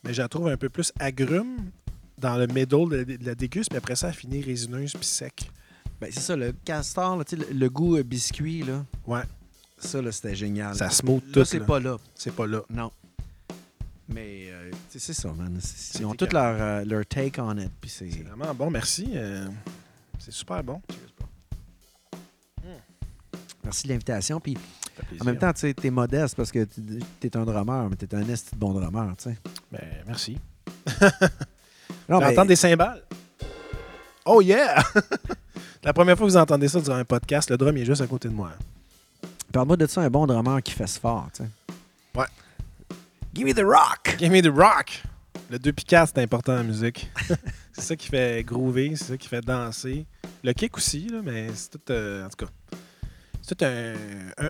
[0.05, 1.71] Mais je la trouve un peu plus agrume
[2.19, 5.51] dans le middle de, de la déguste, puis après ça, elle finit résineuse puis sec.
[6.01, 9.23] Ben, c'est ça, le castor, là, tu sais, le, le goût euh, biscuit, là, Ouais.
[9.79, 10.75] Ça, là, c'était génial.
[10.75, 10.91] Ça Là,
[11.33, 11.45] tout.
[11.45, 11.65] c'est là.
[11.65, 11.97] pas là.
[12.15, 12.61] C'est pas là.
[12.71, 12.91] Non.
[14.09, 15.59] Mais euh, tu c'est ça, man.
[15.61, 17.71] C'est- C'est Ils ont tout leur, euh, leur take on it.
[17.81, 18.11] Puis c'est.
[18.11, 19.11] C'est vraiment bon, merci.
[19.15, 19.47] Euh,
[20.19, 20.81] c'est super bon.
[23.63, 24.41] Merci de l'invitation.
[24.41, 24.57] Puis
[25.21, 28.29] en même temps, tu t'es modeste parce que tu es un drummer, mais t'es un
[28.29, 29.39] esti de bon drummer, tu sais.
[29.73, 30.39] Ben, merci.
[32.07, 33.03] Non, On mais- entend des cymbales?
[34.27, 34.83] Oh yeah!
[35.83, 38.03] la première fois que vous entendez ça durant un podcast, le drum il est juste
[38.03, 38.51] à côté de moi.
[39.55, 41.49] Parle-moi de ça, un bon drummer qui fait ce fort, tu sais.
[42.17, 42.27] Ouais.
[43.33, 44.17] Give me the rock!
[44.19, 45.01] Give me the rock!
[45.49, 47.09] Le 2 puis 4, c'est important en musique.
[47.73, 50.07] c'est ça qui fait groover, c'est ça qui fait danser.
[50.43, 51.93] Le kick aussi, là, mais c'est tout.
[51.93, 52.53] euh, en tout cas,
[53.43, 53.65] c'est tout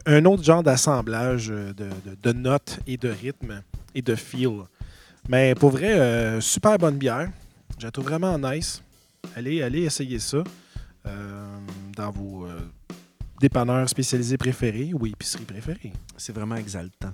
[0.07, 3.61] un, autre genre d'assemblage euh, de, de- de notes et de rythme
[3.95, 4.63] et de feel.
[5.29, 7.29] Mais pour vrai, euh, super bonne bière.
[7.79, 8.83] Je la trouve vraiment nice.
[9.37, 10.39] Allez, allez essayer ça
[11.07, 11.59] euh,
[11.95, 12.47] dans vos
[13.49, 15.92] dépanneurs spécialisés préférés ou épiceries préférées?
[16.16, 17.12] C'est vraiment exaltant.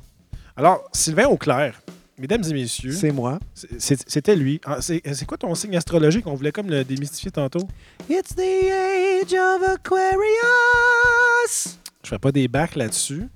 [0.56, 1.80] Alors, Sylvain Auclair,
[2.18, 2.92] mesdames et messieurs.
[2.92, 3.40] C'est moi.
[3.78, 4.60] C'était lui.
[4.64, 6.26] Ah, C'est quoi ton signe astrologique?
[6.26, 7.66] On voulait comme le démystifier tantôt.
[8.08, 11.78] It's the age of Aquarius!
[12.02, 13.26] Je ferai pas des bacs là-dessus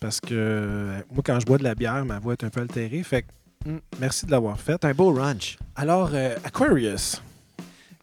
[0.00, 2.60] parce que euh, moi, quand je bois de la bière, ma voix est un peu
[2.60, 3.02] altérée.
[3.02, 3.26] Fait que,
[3.66, 3.76] Mm.
[4.00, 4.82] merci de l'avoir fait.
[4.86, 5.58] Un beau ranch.
[5.76, 7.20] Alors, euh, Aquarius.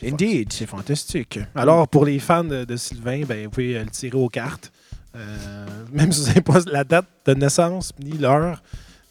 [0.04, 0.54] Indeed.
[0.54, 1.39] C'est fantastique.
[1.56, 4.72] Alors, pour les fans de, de Sylvain, ben, vous pouvez euh, le tirer aux cartes.
[5.16, 8.62] Euh, même si vous n'avez pas la date de naissance ni l'heure,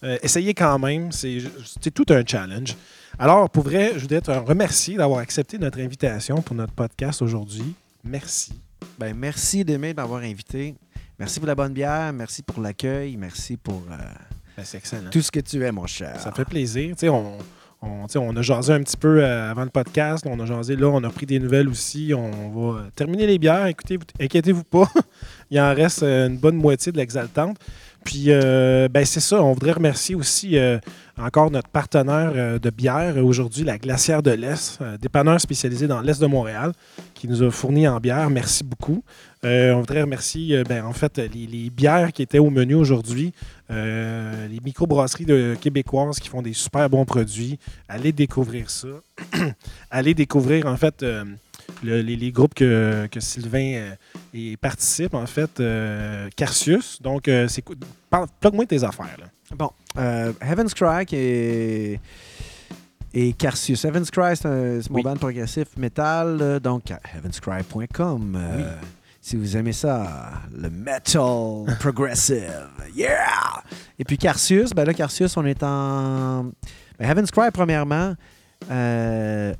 [0.04, 1.10] euh, essayez quand même.
[1.12, 1.40] C'est
[1.94, 2.76] tout un challenge.
[3.18, 7.74] Alors, pour vrai, je voudrais te remercier d'avoir accepté notre invitation pour notre podcast aujourd'hui.
[8.04, 8.52] Merci.
[8.98, 10.74] Ben, merci d'aimer de m'avoir invité.
[11.18, 12.12] Merci pour la bonne bière.
[12.12, 13.16] Merci pour l'accueil.
[13.16, 13.96] Merci pour euh,
[14.56, 15.10] Ben, c'est excellent.
[15.10, 16.20] tout ce que tu es, mon cher.
[16.20, 16.94] Ça fait plaisir.
[16.94, 17.38] Tu sais, on,
[17.82, 20.24] on, a jasé un petit peu euh, avant le podcast.
[20.28, 22.12] On a jasé là, on a pris des nouvelles aussi.
[22.14, 23.66] On va terminer les bières.
[23.66, 24.90] Écoutez, vous- inquiétez-vous pas.
[25.50, 27.58] Il en reste euh, une bonne moitié de l'exaltante.
[28.04, 29.42] Puis, euh, ben, c'est ça.
[29.42, 30.56] On voudrait remercier aussi
[31.18, 36.26] encore notre partenaire de bière aujourd'hui, la Glacière de l'Est, dépanneur spécialisé dans l'Est de
[36.26, 36.70] Montréal,
[37.14, 38.30] qui nous a fourni en bière.
[38.30, 39.02] Merci beaucoup.
[39.42, 43.32] On voudrait remercier, ben, en fait, les bières qui étaient au menu aujourd'hui.
[43.70, 47.58] Euh, les microbrasseries de québécoises qui font des super bons produits.
[47.88, 48.88] Allez découvrir ça.
[49.90, 51.24] Allez découvrir, en fait, euh,
[51.82, 53.96] le- les, les groupes que, que Sylvain
[54.34, 55.60] euh, participe, en fait.
[56.36, 57.02] Carcius.
[57.02, 57.64] Donc, c'est
[58.40, 59.16] plug-moi tes affaires.
[59.18, 59.26] Là.
[59.56, 59.70] Bon,
[60.40, 61.98] Heaven's Cry et,
[63.14, 63.84] et Carcius.
[63.84, 65.02] Heaven's Cry, c'est mon Oui.
[65.02, 68.36] band progressif metal, donc heavenscry.com.
[68.36, 68.86] euh, Oui.
[69.28, 72.68] Si vous aimez ça, le metal progressive.
[72.94, 73.26] Yeah!
[73.98, 76.44] Et puis Carcius, ben là, Carcius, on est en.
[76.96, 78.14] Ben, Heaven's Cry, premièrement,
[78.70, 79.52] euh,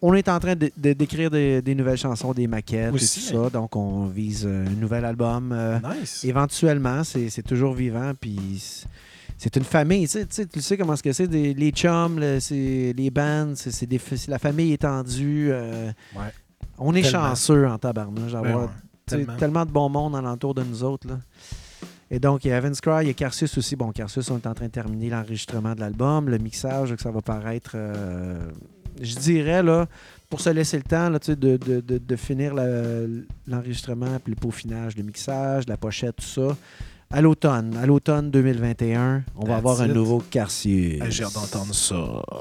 [0.00, 3.32] on est en train de- de- d'écrire des, des nouvelles chansons, des maquettes Aussi, et
[3.34, 3.50] tout ça.
[3.50, 5.52] Donc, on vise un nouvel album.
[5.52, 6.24] euh, Nice.
[6.24, 8.12] éventuellement, c'est c'est toujours vivant.
[8.18, 8.86] Puis
[9.36, 10.08] c'est une famille.
[10.08, 13.52] Tu sais, tu sais, comment ce que c'est, des- les chums, le- c'est les bands,
[13.54, 15.50] c'est c'est des fa- c'est la famille étendue.
[15.52, 16.22] euh, Ouais.
[16.78, 17.28] On est Tellement.
[17.28, 18.70] chanceux en tabarnouche d'avoir
[19.18, 19.36] Tellement.
[19.36, 21.06] tellement de bon monde alentour de nous autres.
[21.08, 21.18] Là.
[22.10, 23.76] Et donc, il y a Evans Cry, il y a Carcius aussi.
[23.76, 27.10] Bon, Carcius, on est en train de terminer l'enregistrement de l'album, le mixage, que ça
[27.12, 28.50] va paraître, euh,
[29.00, 29.86] je dirais, là,
[30.28, 32.54] pour se laisser le temps là, de, de- de- de finir
[33.46, 36.56] l'enregistrement, puis le peaufinage, le mixage, la pochette, tout ça.
[37.12, 41.00] À l'automne, à l'automne 2021, on va That's avoir un nouveau Carcius.
[41.02, 41.96] Ah, J'ai hâte d'entendre ça.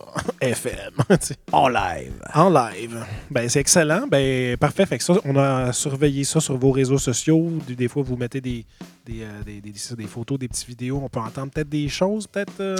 [0.41, 0.91] FM.
[1.51, 2.13] En live.
[2.35, 3.03] En live.
[3.31, 4.05] Ben, c'est excellent.
[4.07, 4.85] Ben, parfait.
[4.85, 7.49] Fait que ça, on a surveillé ça sur vos réseaux sociaux.
[7.67, 8.63] Des, fois, vous mettez des,
[9.07, 11.01] des, euh, des, des- des photos, des petites vidéos.
[11.03, 12.75] On peut entendre peut-être des choses, peut-être, euh?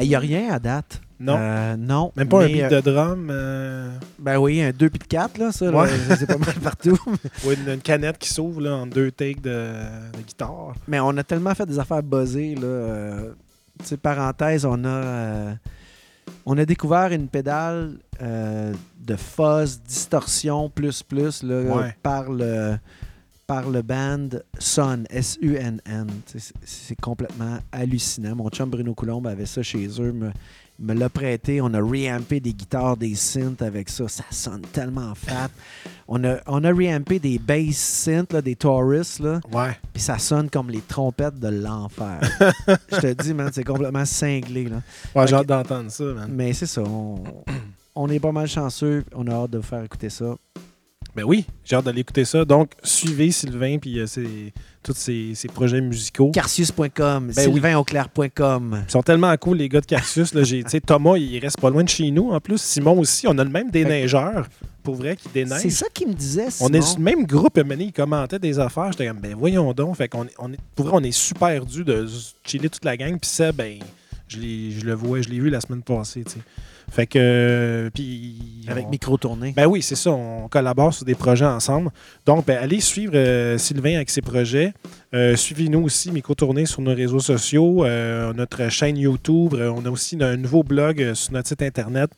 [0.00, 1.00] Il n'y a rien à date.
[1.22, 1.36] Non?
[1.38, 2.12] Euh, non.
[2.16, 3.28] Même pas un beat euh, de drum.
[3.30, 5.88] euh, Ben oui, un 2 puis 4, là, ça, Ouais.
[6.18, 6.98] c'est pas mal partout.
[7.46, 9.50] ou une, une canette qui s'ouvre là, en deux takes de,
[10.16, 10.74] de guitare.
[10.88, 12.62] Mais on a tellement fait des affaires buzzées, là.
[12.64, 13.30] euh,
[13.78, 15.54] tu sais, parenthèse, on a,
[16.44, 21.96] on a découvert une pédale de fuzz, distorsion, plus, plus, là, Ouais.
[22.02, 22.76] par le
[23.52, 26.06] par le band Sun, S-U-N-N.
[26.64, 28.34] C'est complètement hallucinant.
[28.34, 30.30] Mon chum Bruno Coulombe avait ça chez eux, me,
[30.78, 31.60] me l'a prêté.
[31.60, 34.08] On a reampé des guitares, des synths avec ça.
[34.08, 35.50] Ça sonne tellement fat.
[36.08, 39.40] On a, on a reampé des bass synths, là, des Taurus, là.
[39.52, 39.76] Ouais.
[39.92, 42.20] Puis ça sonne comme les trompettes de l'enfer.
[42.90, 44.64] Je te dis, man, c'est complètement cinglé.
[44.64, 44.80] Là.
[45.14, 46.30] Ouais, j'ai hâte d'entendre ça, man.
[46.32, 46.80] Mais c'est ça.
[46.86, 47.22] On,
[47.94, 49.04] on est pas mal chanceux.
[49.14, 50.36] On a hâte de vous faire écouter ça.
[51.14, 52.44] Ben oui, j'ai hâte d'aller écouter ça.
[52.44, 54.52] Donc, suivez Sylvain puis euh, ses-
[54.82, 56.30] tous ses, ses projets musicaux.
[56.32, 56.88] Carcius.com,
[57.36, 57.52] Ben oui.
[58.06, 58.84] sylvainauclair.com.
[58.88, 60.34] Ils sont tellement cool, les gars de Carcius.
[60.34, 62.30] Là, j'ai, tu sais, Thomas, il reste pas loin de chez nous.
[62.30, 63.26] En plus, Simon aussi.
[63.28, 64.48] On a le même déneigeur,
[64.82, 65.60] pour vrai, qui déneige.
[65.62, 68.58] C'est ça qui me disait, On est sur le même groupe, Mané, il commentait des
[68.58, 68.90] affaires.
[68.92, 69.96] J'étais comme, ben voyons donc.
[69.96, 72.06] Fait qu'on est, on est, pour vrai, on est super dû de
[72.44, 73.18] chiller toute la gang.
[73.20, 73.78] Puis ça, ben,
[74.28, 76.38] je, l'ai- je le vois, je l'ai vu la semaine passée, tu sais.
[76.92, 78.36] Fait que, puis...
[78.68, 79.54] Avec on- micro tourné.
[79.56, 80.10] Ben oui, c'est ça.
[80.10, 81.90] On collabore sur des projets ensemble.
[82.26, 84.74] Donc, ben, allez suivre euh, Sylvain avec ses projets.
[85.14, 89.54] Euh, Suivez-nous aussi, Micro-Tournée, sur nos réseaux sociaux, euh, notre chaîne YouTube.
[89.54, 92.10] On a aussi un nouveau blog sur notre site Internet.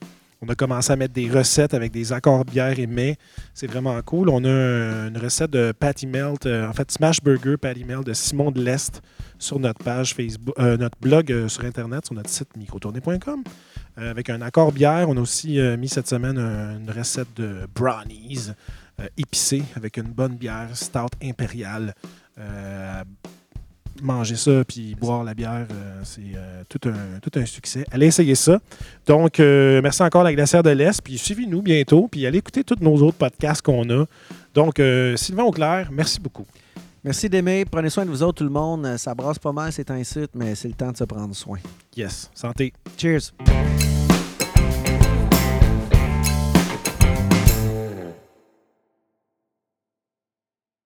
[0.47, 3.17] On a commencé à mettre des recettes avec des accords bière et mets.
[3.55, 4.29] C'est vraiment cool.
[4.29, 8.05] On a un- une recette de Patty Melt, euh, en fait, Smash Burger Patty Melt
[8.07, 9.01] de Simon de l'Est
[9.39, 13.43] sur notre page Facebook, euh, notre blog euh, sur Internet, sur notre site microtournée.com.
[13.97, 18.51] Avec un accord bière, on a aussi mis cette semaine un- une recette de brownies
[19.17, 21.95] épicée avec une bonne bière stout impériale.
[24.03, 27.85] Manger ça puis boire la bière, euh, c'est euh, tout, un, tout un succès.
[27.91, 28.61] Allez essayer ça.
[29.07, 31.01] Donc, euh, merci encore la Glacière de l'Est.
[31.03, 32.09] Puis suivez-nous bientôt.
[32.11, 34.05] Puis allez écouter tous nos autres podcasts qu'on a.
[34.55, 34.81] Donc,
[35.17, 36.47] Sylvain Auclair, merci beaucoup.
[37.03, 37.65] Merci d'aimer.
[37.65, 38.97] Prenez soin de vous autres, tout le monde.
[38.97, 41.59] Ça brasse pas mal, c'est un site, mais c'est le temps de se prendre soin.
[41.97, 42.31] Yes.
[42.35, 42.73] Santé.
[42.97, 43.33] Cheers.